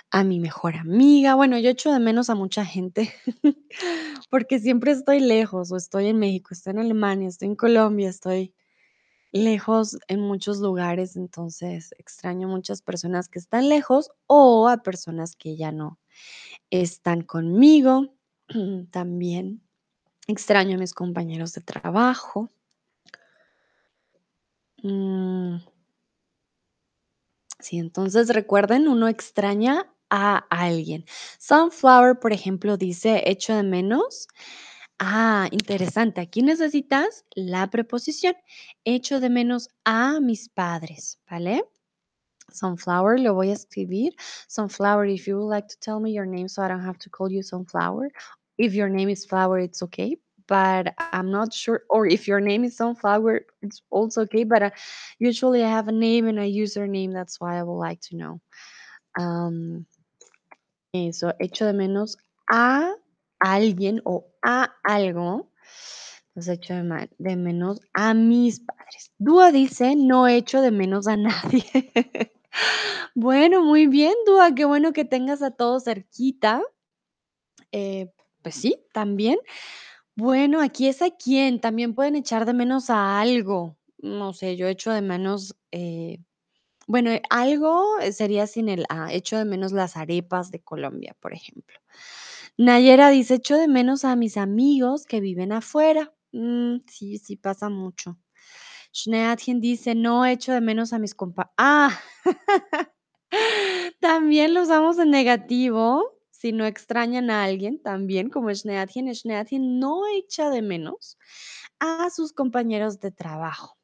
[0.09, 1.35] a mi mejor amiga.
[1.35, 3.13] Bueno, yo echo de menos a mucha gente
[4.31, 8.55] porque siempre estoy lejos o estoy en México, estoy en Alemania, estoy en Colombia, estoy
[9.31, 15.55] lejos en muchos lugares, entonces extraño muchas personas que están lejos o a personas que
[15.55, 15.99] ya no
[16.71, 18.15] están conmigo.
[18.89, 19.61] También
[20.25, 22.49] extraño a mis compañeros de trabajo.
[24.81, 25.57] Mm,
[27.62, 31.05] Sí, entonces recuerden, uno extraña a alguien.
[31.39, 34.28] Sunflower, por ejemplo, dice hecho de menos.
[34.99, 36.22] Ah, interesante.
[36.22, 38.36] Aquí necesitas la preposición.
[38.86, 41.64] Echo de menos a mis padres, ¿vale?
[42.51, 44.14] Sunflower, lo voy a escribir.
[44.47, 47.09] Sunflower, if you would like to tell me your name so I don't have to
[47.09, 48.09] call you Sunflower.
[48.57, 50.18] If your name is Flower, it's okay.
[50.51, 51.83] But I'm not sure.
[51.89, 54.43] Or if your name is Sunflower, it's also okay.
[54.43, 54.69] But uh,
[55.17, 57.13] usually I have a name and a username.
[57.13, 58.41] That's why I would like to know.
[59.17, 59.85] Um,
[60.93, 62.17] eso, echo de menos
[62.51, 62.91] a
[63.41, 65.47] alguien o a algo.
[66.35, 69.11] Entonces echo de, de menos a mis padres.
[69.17, 71.63] Dúa dice, no echo de menos a nadie.
[73.15, 76.61] Bueno, muy bien, Dúa, qué bueno que tengas a todos cerquita.
[77.71, 79.37] Eh, pues sí, también.
[80.18, 83.78] Bueno, aquí es a quién, también pueden echar de menos a algo.
[83.97, 86.18] No sé, yo echo de menos, eh,
[86.88, 91.16] bueno, eh, algo eh, sería sin el A, echo de menos las arepas de Colombia,
[91.22, 91.80] por ejemplo.
[92.57, 96.14] Nayera dice, echo de menos a mis amigos que viven afuera.
[96.34, 98.18] Mm, sí, sí pasa mucho.
[98.93, 101.53] Schneatchen dice, no echo de menos a mis compa.
[101.57, 101.99] Ah,
[104.01, 106.03] también lo usamos en negativo.
[106.41, 111.19] Si no extrañan a alguien, también como Schneatchen, Schneatchen no echa de menos
[111.79, 113.77] a sus compañeros de trabajo.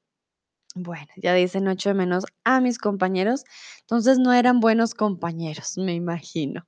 [0.74, 3.43] Bueno, ya dice, no echo de menos a mis compañeros.
[3.82, 6.66] Entonces no eran buenos compañeros, me imagino.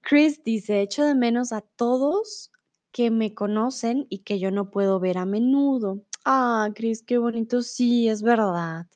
[0.00, 2.50] Chris dice, echo de menos a todos
[2.90, 6.02] que me conocen y que yo no puedo ver a menudo.
[6.24, 7.60] Ah, Chris, qué bonito.
[7.60, 8.86] Sí, es verdad.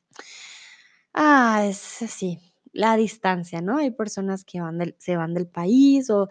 [1.13, 2.39] Ah, es así,
[2.73, 3.77] la distancia, ¿no?
[3.77, 6.27] Hay personas que van se van del país o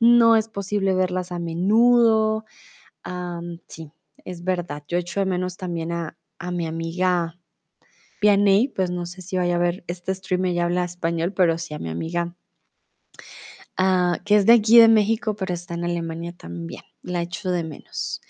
[0.00, 2.44] no es posible verlas a menudo.
[3.68, 3.92] Sí,
[4.24, 4.82] es verdad.
[4.88, 7.38] Yo echo de menos también a, a mi amiga
[8.20, 11.74] Vianney, pues no sé si vaya a ver este stream, ella habla español, pero sí
[11.74, 12.34] a mi amiga
[13.76, 16.82] ah, que es de aquí de México, pero está en Alemania también.
[17.02, 18.20] La echo de menos.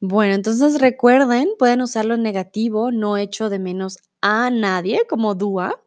[0.00, 5.82] Bueno, entonces recuerden, pueden usarlo en negativo, no echo de menos a nadie, como Dua,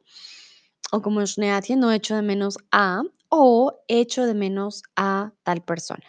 [0.91, 6.03] o como Schneatje, no echo de menos a, o echo de menos a tal persona.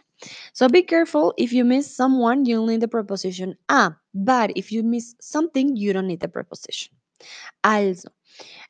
[0.52, 4.82] So be careful, if you miss someone, you'll need the preposition a, but if you
[4.82, 6.96] miss something, you don't need the preposition.
[7.62, 8.08] Also,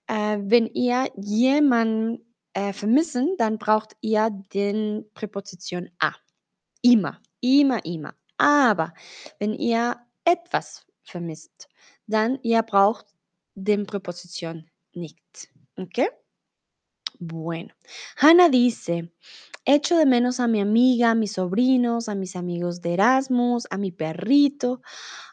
[0.08, 6.12] äh, wenn ihr jemanden äh, vermissen, dann braucht ihr den Präposition a.
[6.82, 8.14] Immer, immer, immer.
[8.38, 8.92] Aber
[9.38, 11.68] wenn ihr etwas vermisst,
[12.06, 13.06] dann ihr braucht
[13.54, 15.51] den Präposition nicht.
[15.76, 15.98] ¿Ok?
[17.18, 17.74] Bueno,
[18.18, 19.12] Hannah dice,
[19.64, 23.78] echo de menos a mi amiga, a mis sobrinos, a mis amigos de Erasmus, a
[23.78, 24.82] mi perrito.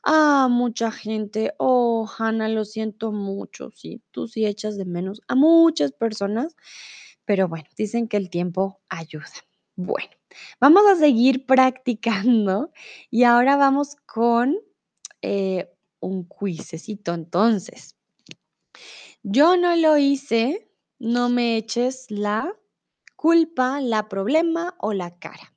[0.04, 1.54] Ah, mucha gente.
[1.58, 3.72] Oh, Hannah, lo siento mucho.
[3.76, 6.56] Sí, tú sí echas de menos a muchas personas,
[7.26, 9.26] pero bueno, dicen que el tiempo ayuda.
[9.76, 10.10] Bueno,
[10.62, 12.72] vamos a seguir practicando
[13.10, 14.58] y ahora vamos con
[15.22, 15.72] eh,
[16.02, 17.99] un cuisecito entonces.
[19.24, 22.54] Yo no lo hice, no me eches la
[23.18, 25.52] culpa, la problema o la cara.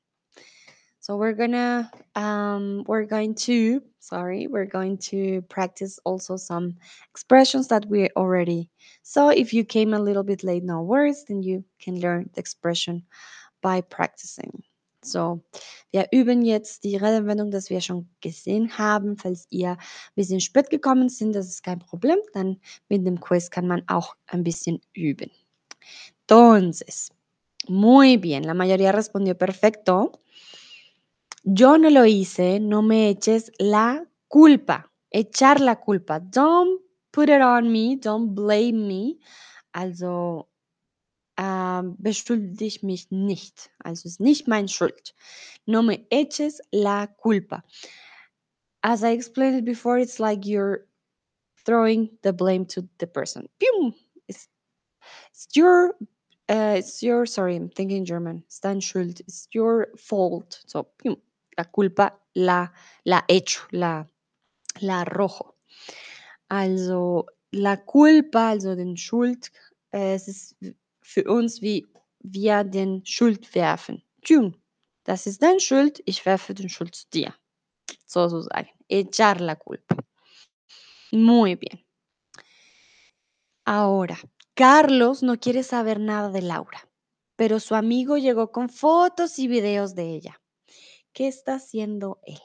[0.98, 6.74] So we're gonna um, we're going to sorry we're going to practice also some
[7.10, 8.68] expressions that we already
[9.04, 9.28] saw.
[9.28, 13.04] If you came a little bit late, no worries, then you can learn the expression
[13.62, 14.64] by practicing.
[15.04, 15.42] So,
[15.90, 19.16] wir üben jetzt die Redewendung, das wir schon gesehen haben.
[19.16, 19.78] Falls ihr ein
[20.14, 22.18] bisschen spät gekommen sind, das ist kein Problem.
[22.32, 25.30] Dann mit dem Quiz kann man auch ein bisschen üben.
[26.20, 27.10] Entonces,
[27.68, 30.12] muy bien, la mayoría respondió perfecto.
[31.42, 34.88] Yo no lo hice, no me eches la culpa.
[35.10, 36.20] Echar la culpa.
[36.20, 36.80] Don't
[37.10, 39.18] put it on me, don't blame me.
[39.72, 40.48] Also,
[41.38, 43.70] ähm, beschuldig mich nicht.
[43.82, 45.14] Also, ist nicht mein Schuld.
[45.66, 47.62] No me eches la culpa.
[48.82, 50.86] As I explained it before, it's like you're
[51.64, 53.48] throwing the blame to the person.
[53.60, 53.94] Pium!
[54.28, 54.48] It's,
[55.32, 55.94] it's your
[56.48, 58.42] uh, it's your sorry, I'm thinking German.
[58.46, 59.20] It's dein Schuld.
[59.20, 60.60] It's your fault.
[60.66, 61.16] So, pium,
[61.56, 62.68] la culpa la
[63.06, 64.04] la echo, la
[64.80, 65.54] la arrojo.
[66.50, 69.50] Also la culpa, also den Schuld,
[69.92, 70.54] es ist
[71.12, 71.86] für uns wie
[72.20, 74.02] wir den Schuld werfen.
[74.22, 74.56] Tschun,
[75.04, 77.34] das ist dein Schuld, ich werfe den Schuld dir.
[78.06, 78.68] Sozusagen.
[78.88, 79.96] Echar la culpa.
[81.12, 81.84] Muy bien.
[83.64, 84.18] Ahora,
[84.54, 86.88] Carlos no quiere saber nada de Laura,
[87.36, 90.40] pero su amigo llegó con fotos y videos de ella.
[91.12, 92.40] ¿Qué está haciendo él?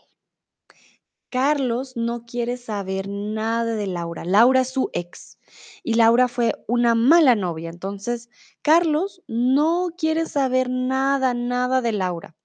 [1.29, 4.23] Carlos no quiere saber nada de Laura.
[4.23, 5.37] Laura es su ex
[5.83, 7.69] y Laura fue una mala novia.
[7.69, 8.29] Entonces,
[8.61, 12.35] Carlos no quiere saber nada, nada de Laura.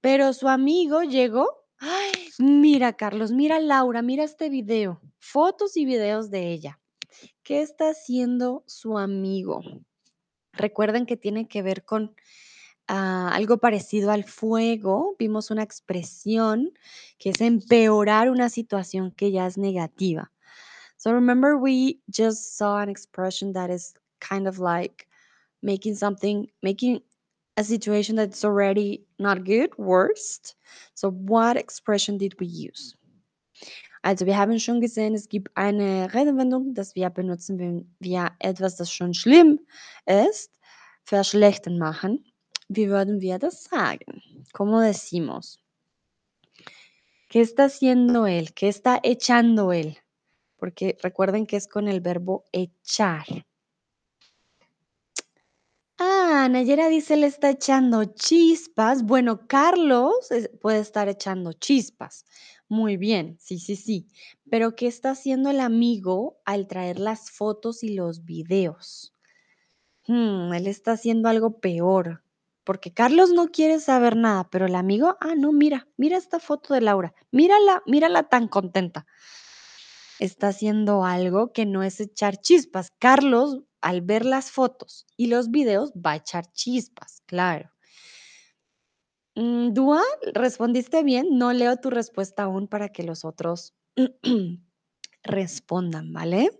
[0.00, 1.64] Pero su amigo llegó.
[1.78, 5.00] Ay, mira, Carlos, mira Laura, mira este video.
[5.18, 6.80] Fotos y videos de ella.
[7.42, 9.62] ¿Qué está haciendo su amigo?
[10.52, 12.16] Recuerden que tiene que ver con
[12.88, 15.16] ah, algo parecido al fuego.
[15.18, 16.72] Vimos una expresión
[17.18, 20.30] que es empeorar una situación que ya es negativa.
[20.96, 25.06] So remember we just saw an expression that is kind of like
[25.62, 27.02] making something, making
[27.56, 30.56] a situation that's already not good worst.
[30.94, 32.96] So what expression did we use?
[34.02, 38.76] Also wir haben schon gesehen, es gibt eine Redewendung, das wir benutzen, wenn wir etwas,
[38.76, 39.58] das schon schlimm
[40.06, 40.50] ist,
[41.04, 42.24] verschlechtern machen.
[42.68, 43.38] Wie würden wir?
[44.52, 45.60] ¿Cómo decimos?
[47.28, 48.52] ¿Qué está haciendo él?
[48.54, 49.98] ¿Qué está echando él?
[50.56, 53.26] Porque recuerden que es con el verbo echar.
[55.98, 59.02] Ah, Nayera dice le está echando chispas.
[59.02, 60.28] Bueno, Carlos
[60.60, 62.26] puede estar echando chispas.
[62.68, 64.08] Muy bien, sí, sí, sí.
[64.50, 69.14] Pero ¿qué está haciendo el amigo al traer las fotos y los videos?
[70.06, 72.22] Hmm, él está haciendo algo peor.
[72.66, 76.74] Porque Carlos no quiere saber nada, pero el amigo, ah, no, mira, mira esta foto
[76.74, 77.14] de Laura.
[77.30, 79.06] Mírala, mírala tan contenta.
[80.18, 82.90] Está haciendo algo que no es echar chispas.
[82.98, 87.70] Carlos, al ver las fotos y los videos, va a echar chispas, claro.
[89.36, 90.02] Mm, Dua,
[90.34, 91.38] respondiste bien.
[91.38, 93.76] No leo tu respuesta aún para que los otros
[95.22, 96.50] respondan, ¿vale?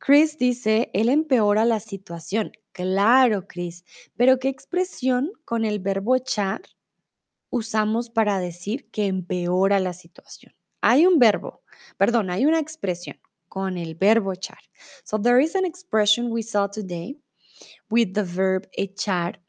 [0.00, 2.50] Chris dice, él empeora la situación.
[2.78, 3.84] Claro, Chris,
[4.16, 6.62] pero ¿qué expresión con el verbo echar
[7.50, 10.54] usamos para decir que empeora la situación?
[10.80, 11.64] Hay un verbo,
[11.96, 13.18] perdón, hay una expresión
[13.48, 14.60] con el verbo echar.
[15.02, 17.16] So there is an expression we saw today
[17.90, 19.40] with the verb echar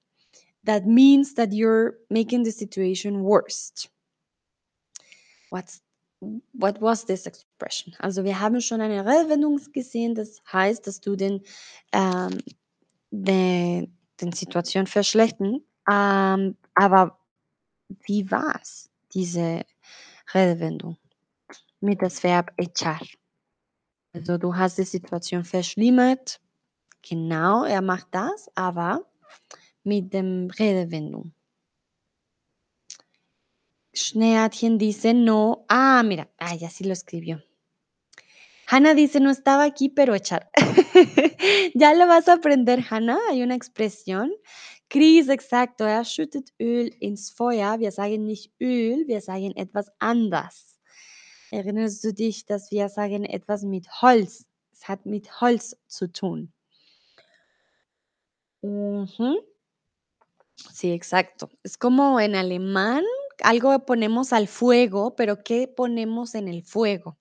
[0.63, 3.87] that means that you're making the situation worse.
[5.51, 5.81] What's
[6.53, 7.93] what was this expression?
[7.99, 11.15] Also wir haben schon eine Redewendung gesehen, das heißt, dass du
[11.93, 12.39] ähm,
[13.11, 15.61] den, den Situation verschlechtern.
[15.89, 17.19] Ähm, aber
[18.03, 19.65] wie war's, diese
[20.33, 20.97] Redewendung
[21.81, 23.01] mit das Verb echar?
[24.13, 26.41] Also du hast die Situation verschlimmert.
[27.01, 29.05] Genau, er macht das, aber
[29.83, 31.33] mit dem Redewendung.
[33.93, 35.65] Schneeatchen dice no.
[35.67, 37.48] Ah, mira, ah, ya sí lo escribió.
[38.71, 40.51] Hannah dice no estaba aquí, pero echar.
[41.73, 43.17] ya lo vas a aprender, Hannah.
[43.29, 44.31] Hay una expresión.
[44.89, 45.87] Chris, exacto.
[45.87, 47.79] Er schüttet Öl ins Feuer.
[47.79, 50.79] Wir sagen nicht Öl, wir sagen etwas anders.
[51.49, 54.45] Erinnerst du dich, dass wir sagen etwas mit Holz?
[54.71, 56.53] Es hat mit Holz zu tun.
[60.55, 61.49] Sí, exacto.
[61.63, 63.03] Es como en alemán,
[63.41, 67.17] algo ponemos al fuego, pero ¿qué ponemos en el fuego?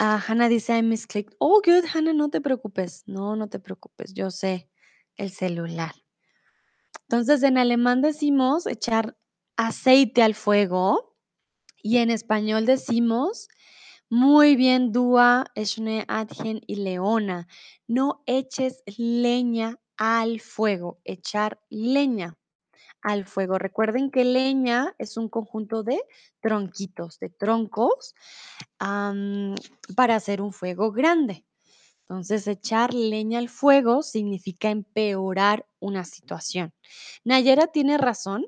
[0.00, 1.34] Ah, Hannah dice, I misclicked.
[1.40, 3.02] Oh, good, Hannah, no te preocupes.
[3.06, 4.14] No, no te preocupes.
[4.14, 4.68] Yo sé
[5.16, 5.92] el celular.
[7.08, 9.16] Entonces, en alemán decimos echar
[9.56, 11.16] aceite al fuego
[11.82, 13.48] y en español decimos,
[14.08, 17.48] muy bien, Dúa, Eshne, Adjen y Leona,
[17.88, 22.38] no eches leña al fuego, echar leña
[23.02, 23.58] al fuego.
[23.58, 26.00] Recuerden que leña es un conjunto de
[26.40, 28.14] tronquitos, de troncos,
[29.96, 31.44] para hacer un fuego grande.
[32.02, 36.72] Entonces, echar leña al fuego significa empeorar una situación.
[37.24, 38.46] Nayera tiene razón.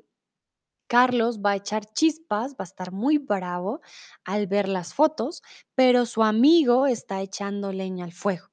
[0.87, 3.81] Carlos va a echar chispas, va a estar muy bravo
[4.25, 5.41] al ver las fotos,
[5.73, 8.49] pero su amigo está echando leña al fuego.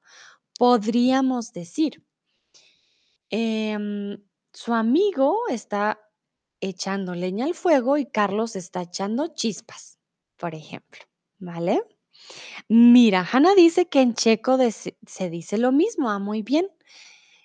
[0.59, 2.05] Podríamos decir,
[3.30, 4.18] em,
[4.53, 6.01] su amigo está
[6.61, 9.99] echando leña al fuego y Carlos está echando chispas,
[10.36, 11.01] por ejemplo,
[11.38, 11.82] ¿vale?
[12.68, 16.68] Mira, Hannah dice que en checo se dice lo mismo, ah, muy bien,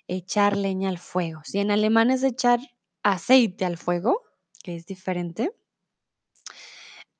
[0.08, 1.40] echar leña al fuego.
[1.44, 2.60] Si en alemán es echar
[3.02, 4.22] aceite al fuego,
[4.62, 5.52] que es diferente,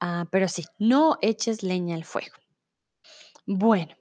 [0.00, 2.36] ah, pero sí, no eches leña al fuego.
[3.46, 3.94] Bueno,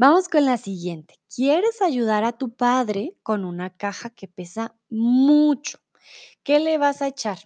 [0.00, 1.16] vamos con la siguiente.
[1.28, 5.78] ¿Quieres ayudar a tu padre con una caja que pesa mucho?
[6.42, 7.38] ¿Qué le vas a echar?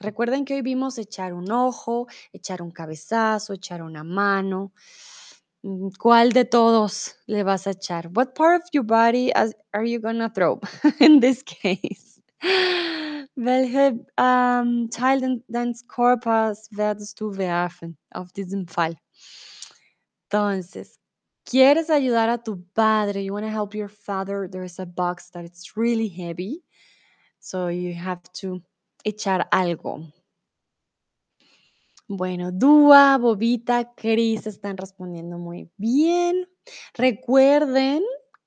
[0.00, 4.74] Recuerden que hoy vimos echar un ojo, echar un cabezazo, echar una mano.
[5.62, 8.10] Mm, ¿Cuál de todos le vas a echar?
[8.14, 9.32] What part of your body
[9.72, 10.60] are you gonna throw
[11.00, 12.20] in this case?
[13.34, 18.98] Welche ähm, Teil de- deines Körpers werdest du werfen auf diesem Fall?
[20.28, 20.98] Entonces,
[21.44, 23.24] ¿quieres ayudar a tu padre?
[23.24, 24.48] You want to help your father?
[24.50, 26.62] There is a box that it's really heavy,
[27.40, 28.62] so you have to
[29.04, 30.12] echar algo.
[32.08, 36.46] Bueno, Dúa, Bobita, Cris están respondiendo muy bien.
[36.94, 38.02] Recuerden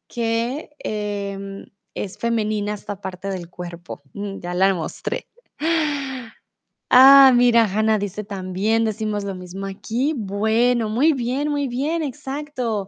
[0.08, 4.02] que em, es femenina esta parte del cuerpo.
[4.14, 5.28] Mm, Ya la mostré.
[6.92, 10.14] Ah, mira, Hanna dice también, decimos lo mismo aquí.
[10.16, 12.88] Bueno, muy bien, muy bien, exacto.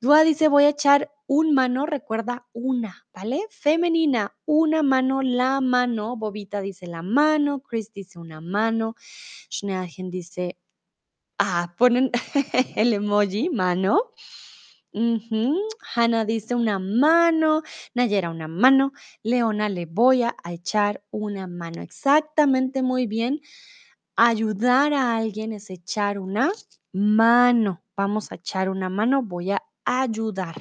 [0.00, 3.40] Dúa dice, voy a echar un mano, recuerda una, ¿vale?
[3.50, 6.16] Femenina, una mano, la mano.
[6.16, 8.94] Bobita dice la mano, Chris dice una mano.
[9.50, 10.58] Schneagen dice,
[11.38, 12.10] ah, ponen
[12.76, 14.12] el emoji, mano.
[14.92, 15.54] Ujú,
[15.94, 17.62] Hannah dice una mano,
[17.94, 21.80] Nayera una mano, Leona le voy a echar una mano.
[21.82, 23.40] Exactamente, muy bien.
[24.16, 26.52] Ayudar a alguien es echar una
[26.92, 27.82] mano.
[27.96, 30.56] Vamos a echar una mano, voy a ayudar.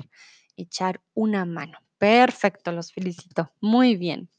[0.58, 1.80] Echar una mano.
[1.98, 3.52] Perfecto, los felicito.
[3.62, 4.30] Muy bien.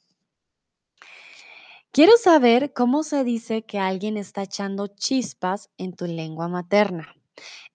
[1.92, 7.12] Quiero saber cómo se dice que alguien está echando chispas en tu lengua materna.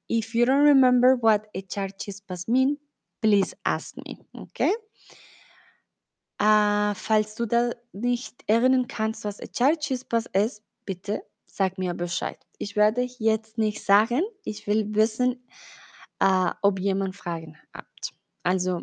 [0.07, 2.77] If you don't remember what echar chispas mean,
[3.21, 4.73] please ask me, okay?
[6.39, 12.37] Ah, falls du da nicht erinnern kannst, was echar chispas ist, bitte sag mir Bescheid.
[12.59, 15.47] Ich werde jetzt nicht sagen, ich will wissen,
[16.19, 17.85] ah, ob jemand Fragen hat.
[18.43, 18.81] Also,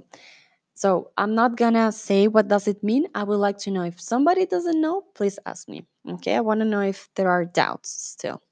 [0.74, 3.06] so I'm not gonna say what does it mean.
[3.14, 5.86] I would like to know if somebody doesn't know, please ask me.
[6.08, 8.42] Okay, I want to know if there are doubts still.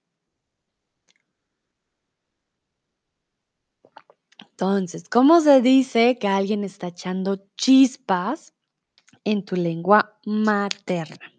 [4.61, 8.53] Entonces, ¿cómo se dice que alguien está echando chispas
[9.25, 11.33] en tu lengua materna?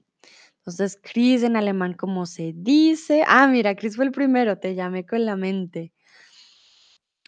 [0.58, 3.24] Entonces, Chris en alemán, ¿cómo se dice?
[3.28, 5.94] Ah, mira, Chris fue el primero, te llamé con la mente.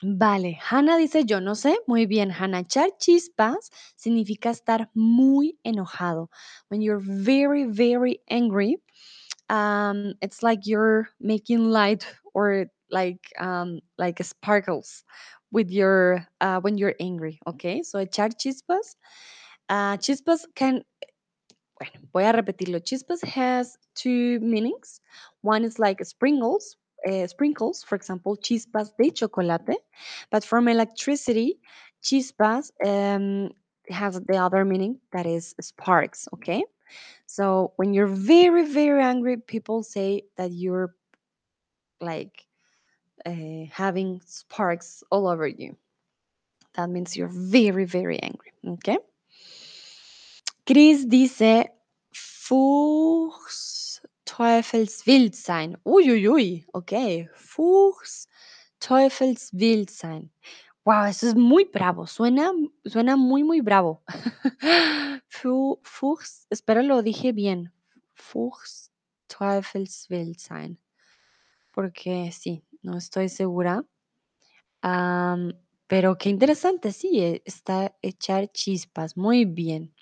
[0.02, 1.78] Vale, Hannah dice, yo no sé.
[1.86, 2.62] Muy bien, Hannah.
[2.62, 6.32] Echar chispas significa estar muy enojado.
[6.72, 8.82] When you're very, very angry,
[9.48, 15.04] um, it's like you're making light or like um, like sparkles
[15.54, 17.40] with your uh, when you're angry.
[17.48, 18.96] Okay, so echar chispas.
[19.70, 20.84] Uh, chispas can
[21.78, 22.80] bueno, voy a repetirlo.
[22.80, 25.00] Chispas has two meanings.
[25.42, 26.76] One is like sprinkles,
[27.08, 29.78] uh, sprinkles, for example, chispas de chocolate.
[30.32, 31.60] But from electricity,
[32.02, 33.52] chispas um,
[33.90, 36.28] has the other meaning that is sparks.
[36.34, 36.64] Okay.
[37.26, 40.94] So when you're very, very angry, people say that you're
[42.02, 42.46] like
[43.26, 45.76] uh, having sparks all over you.
[46.76, 48.52] That means you're very, very angry.
[48.68, 48.98] Okay.
[50.66, 51.66] Chris dice
[52.12, 55.76] Fuchs Teufelswild sein.
[55.86, 57.28] Uiuiui, okay.
[57.36, 58.28] Fuchs
[58.80, 60.30] Teufelswild sein.
[60.86, 62.06] Wow, eso es muy bravo.
[62.08, 62.52] Suena,
[62.86, 64.02] suena muy, muy bravo.
[65.30, 67.72] Fu- Fuchs, espero lo dije bien.
[68.16, 68.92] Fuchs
[69.28, 70.78] Teufelswild sein.
[71.72, 73.86] Porque sí, no estoy segura.
[75.88, 79.94] Pero qué interesante, sí, eh, está echar chispas, muy bien.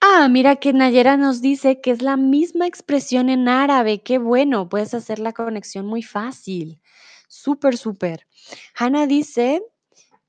[0.00, 4.68] Ah, mira que Nayera nos dice que es la misma expresión en árabe, qué bueno,
[4.68, 6.80] puedes hacer la conexión muy fácil.
[7.28, 8.26] Súper, súper.
[8.78, 9.62] Hannah dice,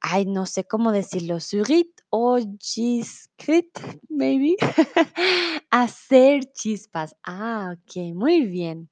[0.02, 3.78] ay, no sé cómo decirlo, surit o jiskrit,
[4.10, 4.56] maybe.
[5.72, 7.16] Hacer chispas.
[7.24, 8.90] Ah, ok, muy bien.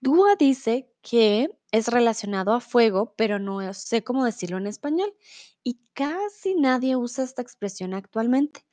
[0.00, 5.12] Dúa dice que es relacionado a fuego, pero no sé cómo decirlo en español.
[5.62, 8.64] Y casi nadie usa esta expresión actualmente.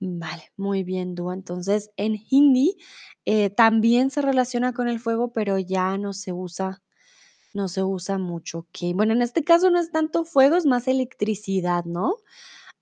[0.00, 1.34] Vale, muy bien, Dúa.
[1.34, 2.78] Entonces, en hindi
[3.24, 6.82] eh, también se relaciona con el fuego, pero ya no se usa,
[7.54, 8.66] no se usa mucho.
[8.94, 12.16] Bueno, en este caso no es tanto fuego, es más electricidad, ¿no?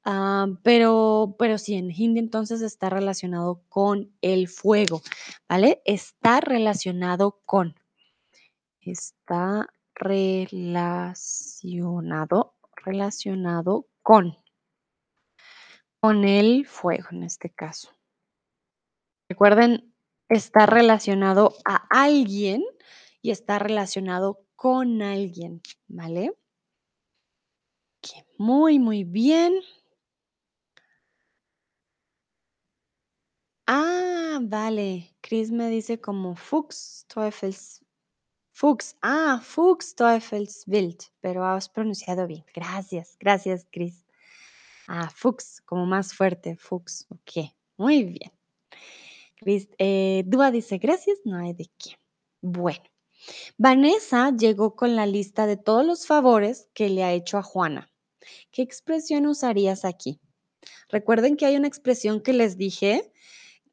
[0.08, 5.02] Ah, pero, pero sí, en hindi entonces está relacionado con el fuego,
[5.48, 5.82] ¿vale?
[5.84, 7.74] Está relacionado con.
[8.80, 11.34] Está relacionado,
[12.76, 14.36] relacionado con,
[15.98, 17.90] con el fuego en este caso.
[19.28, 19.92] Recuerden,
[20.28, 22.62] está relacionado a alguien
[23.22, 26.32] y está relacionado con alguien, ¿vale?
[28.38, 29.52] Muy, muy bien.
[33.66, 35.14] Ah, vale.
[35.20, 37.84] Chris me dice como Fuchs, Teufels.
[38.52, 38.96] Fuchs.
[39.02, 40.98] Ah, Fuchs, Teufelswild.
[41.20, 42.44] Pero has pronunciado bien.
[42.54, 44.04] Gracias, gracias, Chris.
[44.88, 47.06] Ah, Fuchs, como más fuerte, Fuchs.
[47.08, 48.30] Ok, muy bien.
[49.36, 51.98] Chris, eh, Dúa dice gracias, no hay de qué.
[52.40, 52.84] Bueno,
[53.58, 57.90] Vanessa llegó con la lista de todos los favores que le ha hecho a Juana.
[58.50, 60.20] ¿Qué expresión usarías aquí?
[60.88, 63.12] Recuerden que hay una expresión que les dije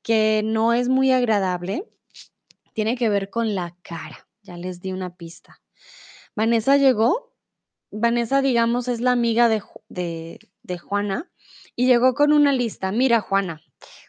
[0.03, 1.89] que no es muy agradable.
[2.73, 4.27] Tiene que ver con la cara.
[4.43, 5.61] Ya les di una pista.
[6.35, 7.33] Vanessa llegó.
[7.91, 11.31] Vanessa, digamos, es la amiga de, de, de Juana
[11.75, 12.91] y llegó con una lista.
[12.91, 13.61] Mira, Juana,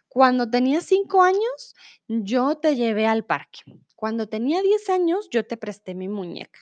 [0.08, 1.74] cuando tenía cinco años,
[2.08, 3.60] yo te llevé al parque.
[3.96, 6.60] Cuando tenía 10 años, yo te presté mi muñeca.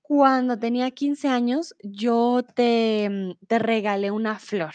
[0.00, 4.74] Cuando tenía 15 años, yo te, mm, te regalé una flor.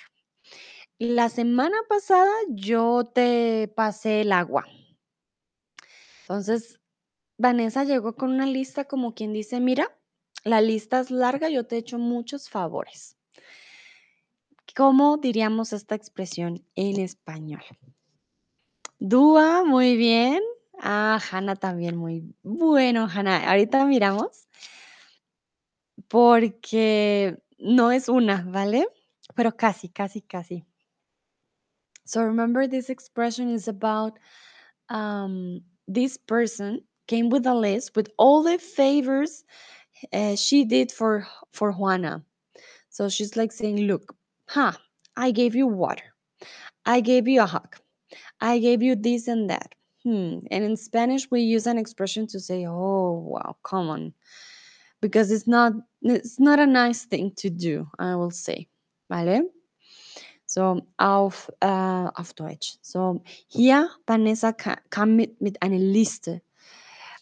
[1.00, 4.66] La semana pasada, yo te pasé el agua.
[6.22, 6.80] Entonces,
[7.38, 9.96] Vanessa llegó con una lista como quien dice, mira,
[10.44, 13.16] la lista es larga, yo te he hecho muchos favores.
[14.76, 17.62] ¿Cómo diríamos esta expresión en español?
[18.98, 20.42] Dúa, muy bien.
[20.80, 23.48] Ah, Hanna también, muy bueno, Hanna.
[23.52, 24.48] Ahorita miramos
[26.08, 28.88] porque no es una, ¿vale?
[29.36, 30.66] Pero casi, casi, casi.
[32.08, 34.18] So remember this expression is about
[34.90, 39.44] um, this person came with a list with all the favors
[40.14, 42.24] uh, she did for for Juana.
[42.90, 44.16] So she's like saying, "Look,
[44.50, 44.74] huh?
[45.18, 46.04] I gave you water.
[46.86, 47.78] I gave you a hug.
[48.42, 50.40] I gave you this and that." Hmm.
[50.52, 54.14] And in Spanish, we use an expression to say, "Oh, wow, come on,"
[55.02, 57.88] because it's not it's not a nice thing to do.
[58.00, 58.68] I will say,
[59.12, 59.44] ¿vale?
[60.58, 62.78] So auf äh, auf Deutsch.
[62.82, 66.42] So hier Vanessa ka kam mit mit einer Liste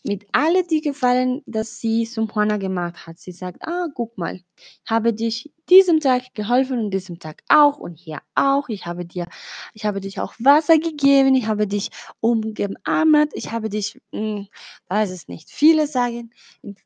[0.04, 3.20] mit alle die Gefallen, das sie zum Juana gemacht hat.
[3.20, 4.42] Sie sagt: „Ah, guck mal,
[4.88, 8.70] habe dich diesem Tag geholfen und diesem Tag auch und hier auch.
[8.70, 9.26] Ich habe dir
[9.74, 11.90] ich habe dich auch Wasser gegeben, ich habe dich
[12.22, 14.48] umarmt, ich habe dich, hm,
[14.90, 16.32] weiß es nicht, viele Sachen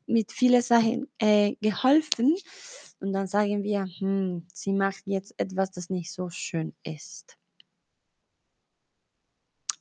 [0.06, 2.36] mit viele Sachen, äh, geholfen.“
[3.00, 7.36] Und dann sagen wir: „Hm, sie macht jetzt etwas, das nicht so schön ist.“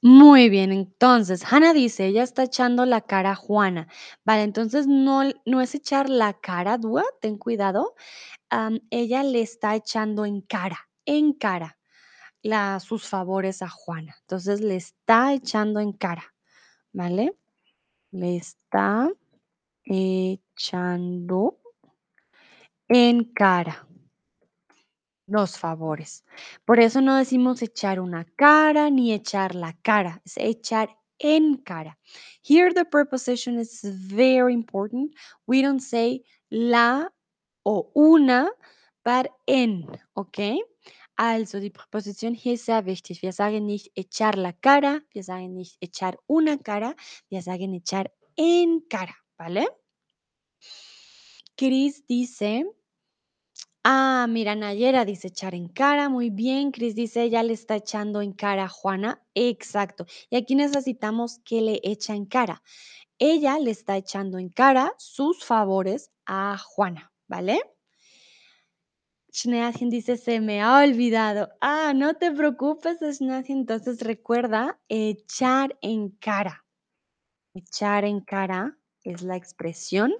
[0.01, 3.87] Muy bien, entonces, Hannah dice, ella está echando la cara a Juana.
[4.23, 7.95] Vale, entonces no, no es echar la cara, Dúa, ten cuidado.
[8.91, 11.77] ella le está echando en cara, en cara,
[12.79, 14.15] sus favores a Juana.
[14.21, 16.23] Entonces le está echando en cara,
[16.93, 17.37] ¿vale?
[18.11, 19.09] Le está
[19.85, 21.58] echando
[22.89, 23.85] en cara.
[25.29, 26.25] los favores.
[26.65, 31.99] Por eso no decimos echar una cara ni echar la cara, es echar en cara.
[32.43, 35.13] Here the preposition is very important.
[35.45, 37.09] We don't say la
[37.63, 38.49] o una,
[39.05, 39.85] but en,
[40.15, 40.59] okay?
[41.15, 43.21] Also die Präposition hier ist sehr wichtig.
[43.21, 46.95] Wir sagen echar la cara, wir sagen nicht echar una cara,
[47.29, 49.67] wir sagen echar en cara, ¿vale?
[51.57, 52.63] Chris dice,
[53.83, 56.71] Ah, mira, Nayera dice echar en cara, muy bien.
[56.71, 59.23] Chris dice, ella le está echando en cara a Juana.
[59.33, 60.05] Exacto.
[60.29, 62.61] Y aquí necesitamos que le echa en cara.
[63.19, 67.61] Ella le está echando en cara sus favores a Juana, ¿vale?
[69.31, 71.49] Schneadchen dice, se me ha olvidado.
[71.61, 73.59] Ah, no te preocupes, Schneadchen.
[73.59, 76.65] Entonces recuerda echar en cara.
[77.53, 80.13] Echar en cara es la expresión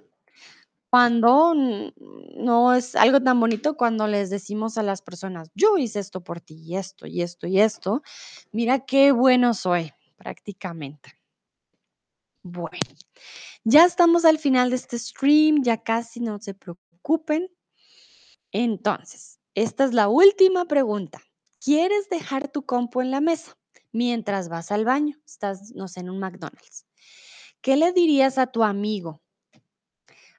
[0.90, 6.22] cuando no es algo tan bonito cuando les decimos a las personas, yo hice esto
[6.22, 8.02] por ti y esto y esto y esto.
[8.52, 11.12] Mira qué bueno soy, prácticamente.
[12.42, 12.78] Bueno,
[13.64, 17.48] ya estamos al final de este stream, ya casi no se preocupen.
[18.52, 21.20] Entonces, esta es la última pregunta.
[21.64, 23.56] ¿Quieres dejar tu compu en la mesa
[23.92, 25.16] mientras vas al baño?
[25.26, 26.86] Estás, no sé, en un McDonald's.
[27.62, 29.22] ¿Qué le dirías a tu amigo?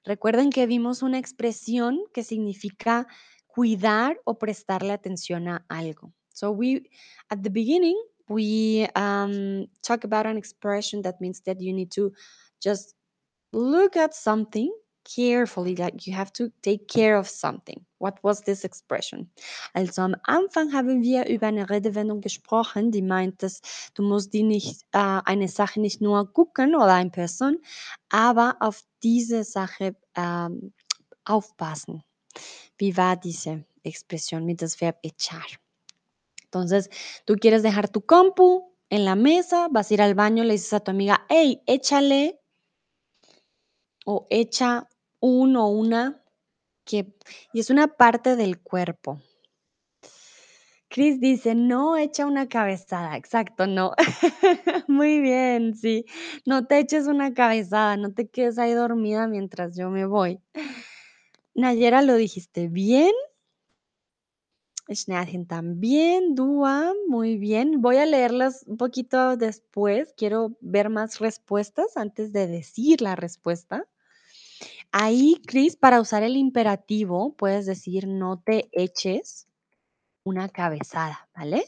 [0.03, 3.07] Recuerden que vimos una expresión que significa
[3.47, 6.13] cuidar o prestarle atención a algo.
[6.33, 6.89] So we,
[7.29, 7.97] at the beginning,
[8.27, 12.13] we um, talk about an expression that means that you need to
[12.59, 12.95] just
[13.51, 14.71] look at something
[15.03, 17.85] carefully, like you have to take care of something.
[17.99, 19.29] What was this expression?
[19.73, 23.61] Also am Anfang haben wir über eine Redewendung gesprochen, die meint, dass
[23.93, 27.57] du musst die nicht, äh, eine Sache nicht nur gucken oder eine Person,
[28.09, 30.73] aber auf diese Sache ähm,
[31.25, 32.03] aufpassen.
[32.77, 35.45] Wie war diese expresión mit das Verb echar?
[36.45, 36.89] Entonces,
[37.25, 40.73] tú quieres dejar tu compu en la mesa, vas a ir al baño, le dices
[40.73, 42.41] a tu amiga, hey, échale
[44.05, 44.87] o echa
[45.21, 46.21] un o una
[46.85, 47.15] que,
[47.53, 49.21] y es una parte del cuerpo.
[50.89, 53.93] Chris dice, no echa una cabezada, exacto, no.
[54.89, 56.05] Muy bien, sí.
[56.45, 60.41] No te eches una cabezada, no te quedes ahí dormida mientras yo me voy.
[61.55, 63.13] Nayera, lo dijiste bien.
[64.89, 67.81] Schneadchen también, Dua, muy bien.
[67.81, 70.13] Voy a leerlas un poquito después.
[70.15, 73.87] Quiero ver más respuestas antes de decir la respuesta.
[74.91, 79.47] Ahí, Chris, para usar el imperativo, puedes decir no te eches
[80.25, 81.63] una cabezada, ¿vale?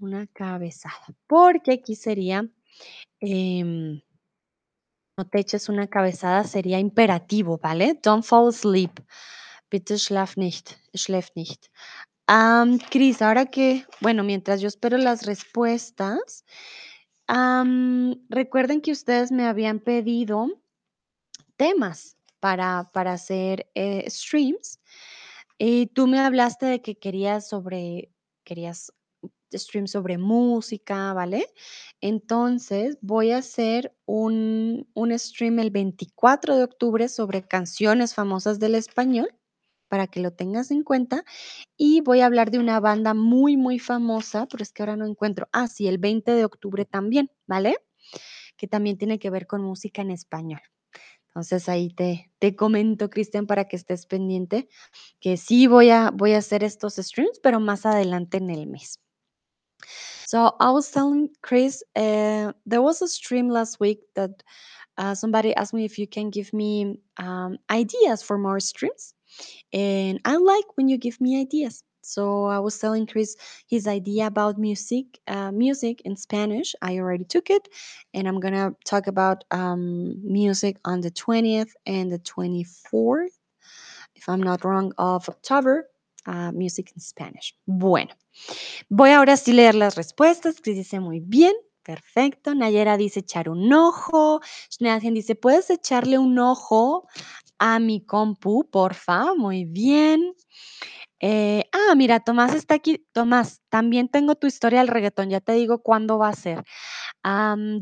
[0.00, 1.06] Una cabezada.
[1.28, 2.48] Porque aquí sería,
[3.20, 4.00] em,
[5.16, 7.98] no te eches una cabezada, sería imperativo, ¿vale?
[8.02, 9.00] Don't fall asleep.
[9.70, 10.76] Bitte schlaf nicht.
[10.94, 11.68] Schläft nicht.
[12.28, 16.44] Um, Cris, ahora que, bueno, mientras yo espero las respuestas,
[18.28, 20.48] recuerden que ustedes me habían pedido
[21.58, 24.80] temas para, para hacer eh, streams.
[25.58, 28.10] Y tú me hablaste de que querías sobre,
[28.44, 28.92] querías
[29.52, 31.46] stream sobre música, ¿vale?
[32.00, 38.74] Entonces voy a hacer un, un stream el 24 de octubre sobre canciones famosas del
[38.74, 39.28] español
[39.88, 41.24] para que lo tengas en cuenta.
[41.76, 45.06] Y voy a hablar de una banda muy, muy famosa, pero es que ahora no
[45.06, 45.48] encuentro.
[45.52, 47.76] Ah, sí, el 20 de octubre también, ¿vale?
[48.56, 50.60] Que también tiene que ver con música en español.
[51.38, 54.68] Entonces ahí te, te comento, Cristian, para que estés pendiente,
[55.20, 58.98] que sí voy a, voy a hacer estos streams, pero más adelante en el mes.
[60.26, 64.42] So I was telling Chris, uh, there was a stream last week that
[64.96, 69.14] uh, somebody asked me if you can give me um, ideas for more streams.
[69.72, 71.84] And I like when you give me ideas.
[72.08, 73.36] So I was telling Chris
[73.66, 76.74] his idea about music, uh, music in Spanish.
[76.80, 77.68] I already took it,
[78.14, 83.36] and I'm gonna talk about um, music on the 20th and the 24th,
[84.14, 85.86] if I'm not wrong, of October.
[86.26, 87.54] Uh, music in Spanish.
[87.66, 88.14] Bueno,
[88.90, 90.60] voy ahora sí leer las respuestas.
[90.60, 91.54] Chris dice muy bien.
[91.82, 92.54] Perfecto.
[92.54, 94.40] Nayera dice echar un ojo.
[94.78, 97.08] Dice, ¿puedes echarle un ojo
[97.58, 99.34] a mi compu, porfa?
[99.34, 100.34] Muy bien.
[101.20, 103.06] Eh, ah, mira, Tomás está aquí.
[103.12, 105.30] Tomás, también tengo tu historia del reggaetón.
[105.30, 106.64] Ya te digo cuándo va a ser.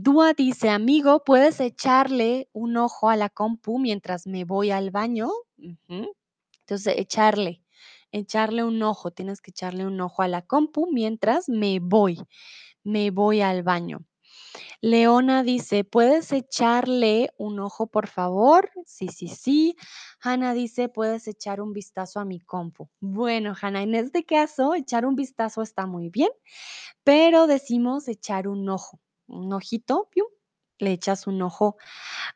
[0.01, 5.31] Dúa dice, amigo, ¿puedes echarle un ojo a la compu mientras me voy al baño?
[6.61, 7.63] Entonces, echarle,
[8.13, 9.11] echarle un ojo.
[9.13, 12.19] Tienes que echarle un ojo a la compu mientras me voy
[12.85, 14.01] me voy al baño.
[14.81, 18.71] Leona dice, ¿puedes echarle un ojo, por favor?
[18.87, 19.77] Sí, sí, sí.
[20.21, 22.89] Hanna dice, ¿puedes echar un vistazo a mi compu?
[23.01, 26.31] Bueno, Hanna, en este caso, echar un vistazo está muy bien,
[27.05, 30.09] pero decimos echar un ojo, un ojito,
[30.79, 31.77] le echas un ojo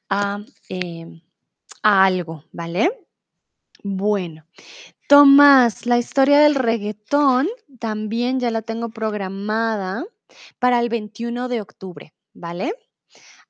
[0.08, 1.20] a, em,
[1.82, 2.90] a algo, ¿vale?
[3.82, 4.44] Bueno,
[5.08, 7.48] Tomás, la historia del reggaetón
[7.80, 10.04] también ya la tengo programada
[10.58, 12.74] para el 21 de octubre, ¿vale?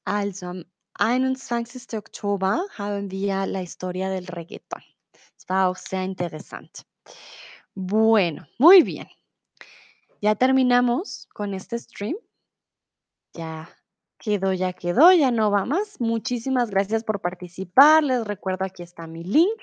[0.04, 0.64] Also, am
[0.98, 1.98] 21.
[1.98, 4.82] Oktober haben wir la historia del reggaetón.
[5.36, 5.74] Es war
[6.04, 6.84] interessant.
[7.74, 9.08] Bueno, muy bien.
[10.20, 12.16] Ya terminamos con este stream.
[13.32, 13.68] Ya
[14.20, 15.98] Quedó, ya quedó, ya no va más.
[15.98, 18.04] Muchísimas gracias por participar.
[18.04, 19.58] Les recuerdo, aquí está mi link.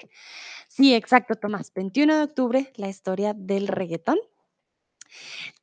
[0.68, 1.72] Sí, exacto, Tomás.
[1.76, 4.18] 21 de octubre, la historia del reguetón.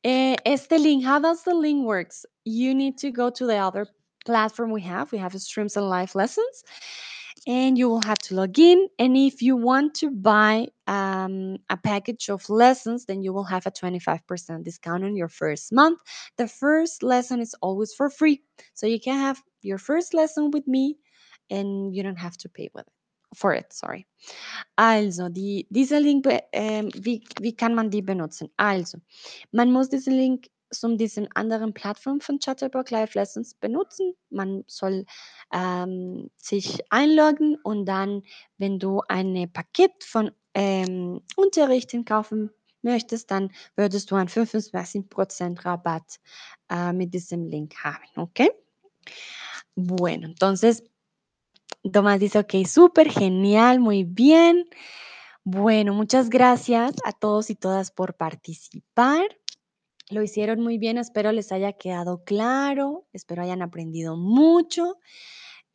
[0.03, 2.25] Eh, este link, how does the link works?
[2.45, 3.87] You need to go to the other
[4.25, 5.11] platform we have.
[5.11, 6.63] We have streams and live lessons.
[7.47, 8.87] And you will have to log in.
[8.97, 13.67] And if you want to buy um, a package of lessons, then you will have
[13.67, 15.99] a 25% discount on your first month.
[16.37, 18.41] The first lesson is always for free.
[18.73, 20.97] So you can have your first lesson with me
[21.51, 22.93] and you don't have to pay with it,
[23.35, 23.71] for it.
[23.71, 24.05] Sorry.
[24.75, 28.49] Also, die, dieser Link, ähm, wie, wie kann man die benutzen?
[28.57, 28.97] Also,
[29.51, 34.13] man muss diesen Link zum diesen anderen Plattform von Chatterbox Live Lessons benutzen.
[34.29, 35.05] Man soll
[35.53, 38.23] ähm, sich einloggen und dann,
[38.57, 42.49] wenn du ein Paket von ähm, Unterrichten kaufen
[42.81, 46.19] möchtest, dann würdest du einen 25% Rabatt
[46.69, 48.49] äh, mit diesem Link haben, ¿ok?
[49.75, 50.83] Bueno, entonces
[51.91, 54.65] Tomás dice, ok, súper genial, muy bien.
[55.43, 59.37] Bueno, muchas gracias a todos y todas por participar.
[60.09, 64.99] Lo hicieron muy bien, espero les haya quedado claro, espero hayan aprendido mucho.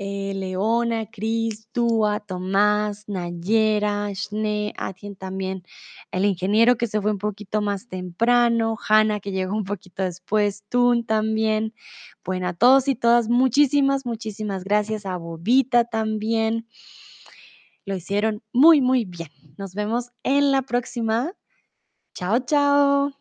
[0.03, 5.63] Eh, Leona, Cris, Dúa, Tomás, Nayera, Shne, Atien también,
[6.11, 10.65] el ingeniero que se fue un poquito más temprano, Hanna que llegó un poquito después,
[10.71, 11.75] Tun también.
[12.25, 15.05] Bueno, a todos y todas, muchísimas, muchísimas gracias.
[15.05, 16.67] A Bobita también.
[17.85, 19.29] Lo hicieron muy, muy bien.
[19.59, 21.33] Nos vemos en la próxima.
[22.15, 23.20] Chao, chao.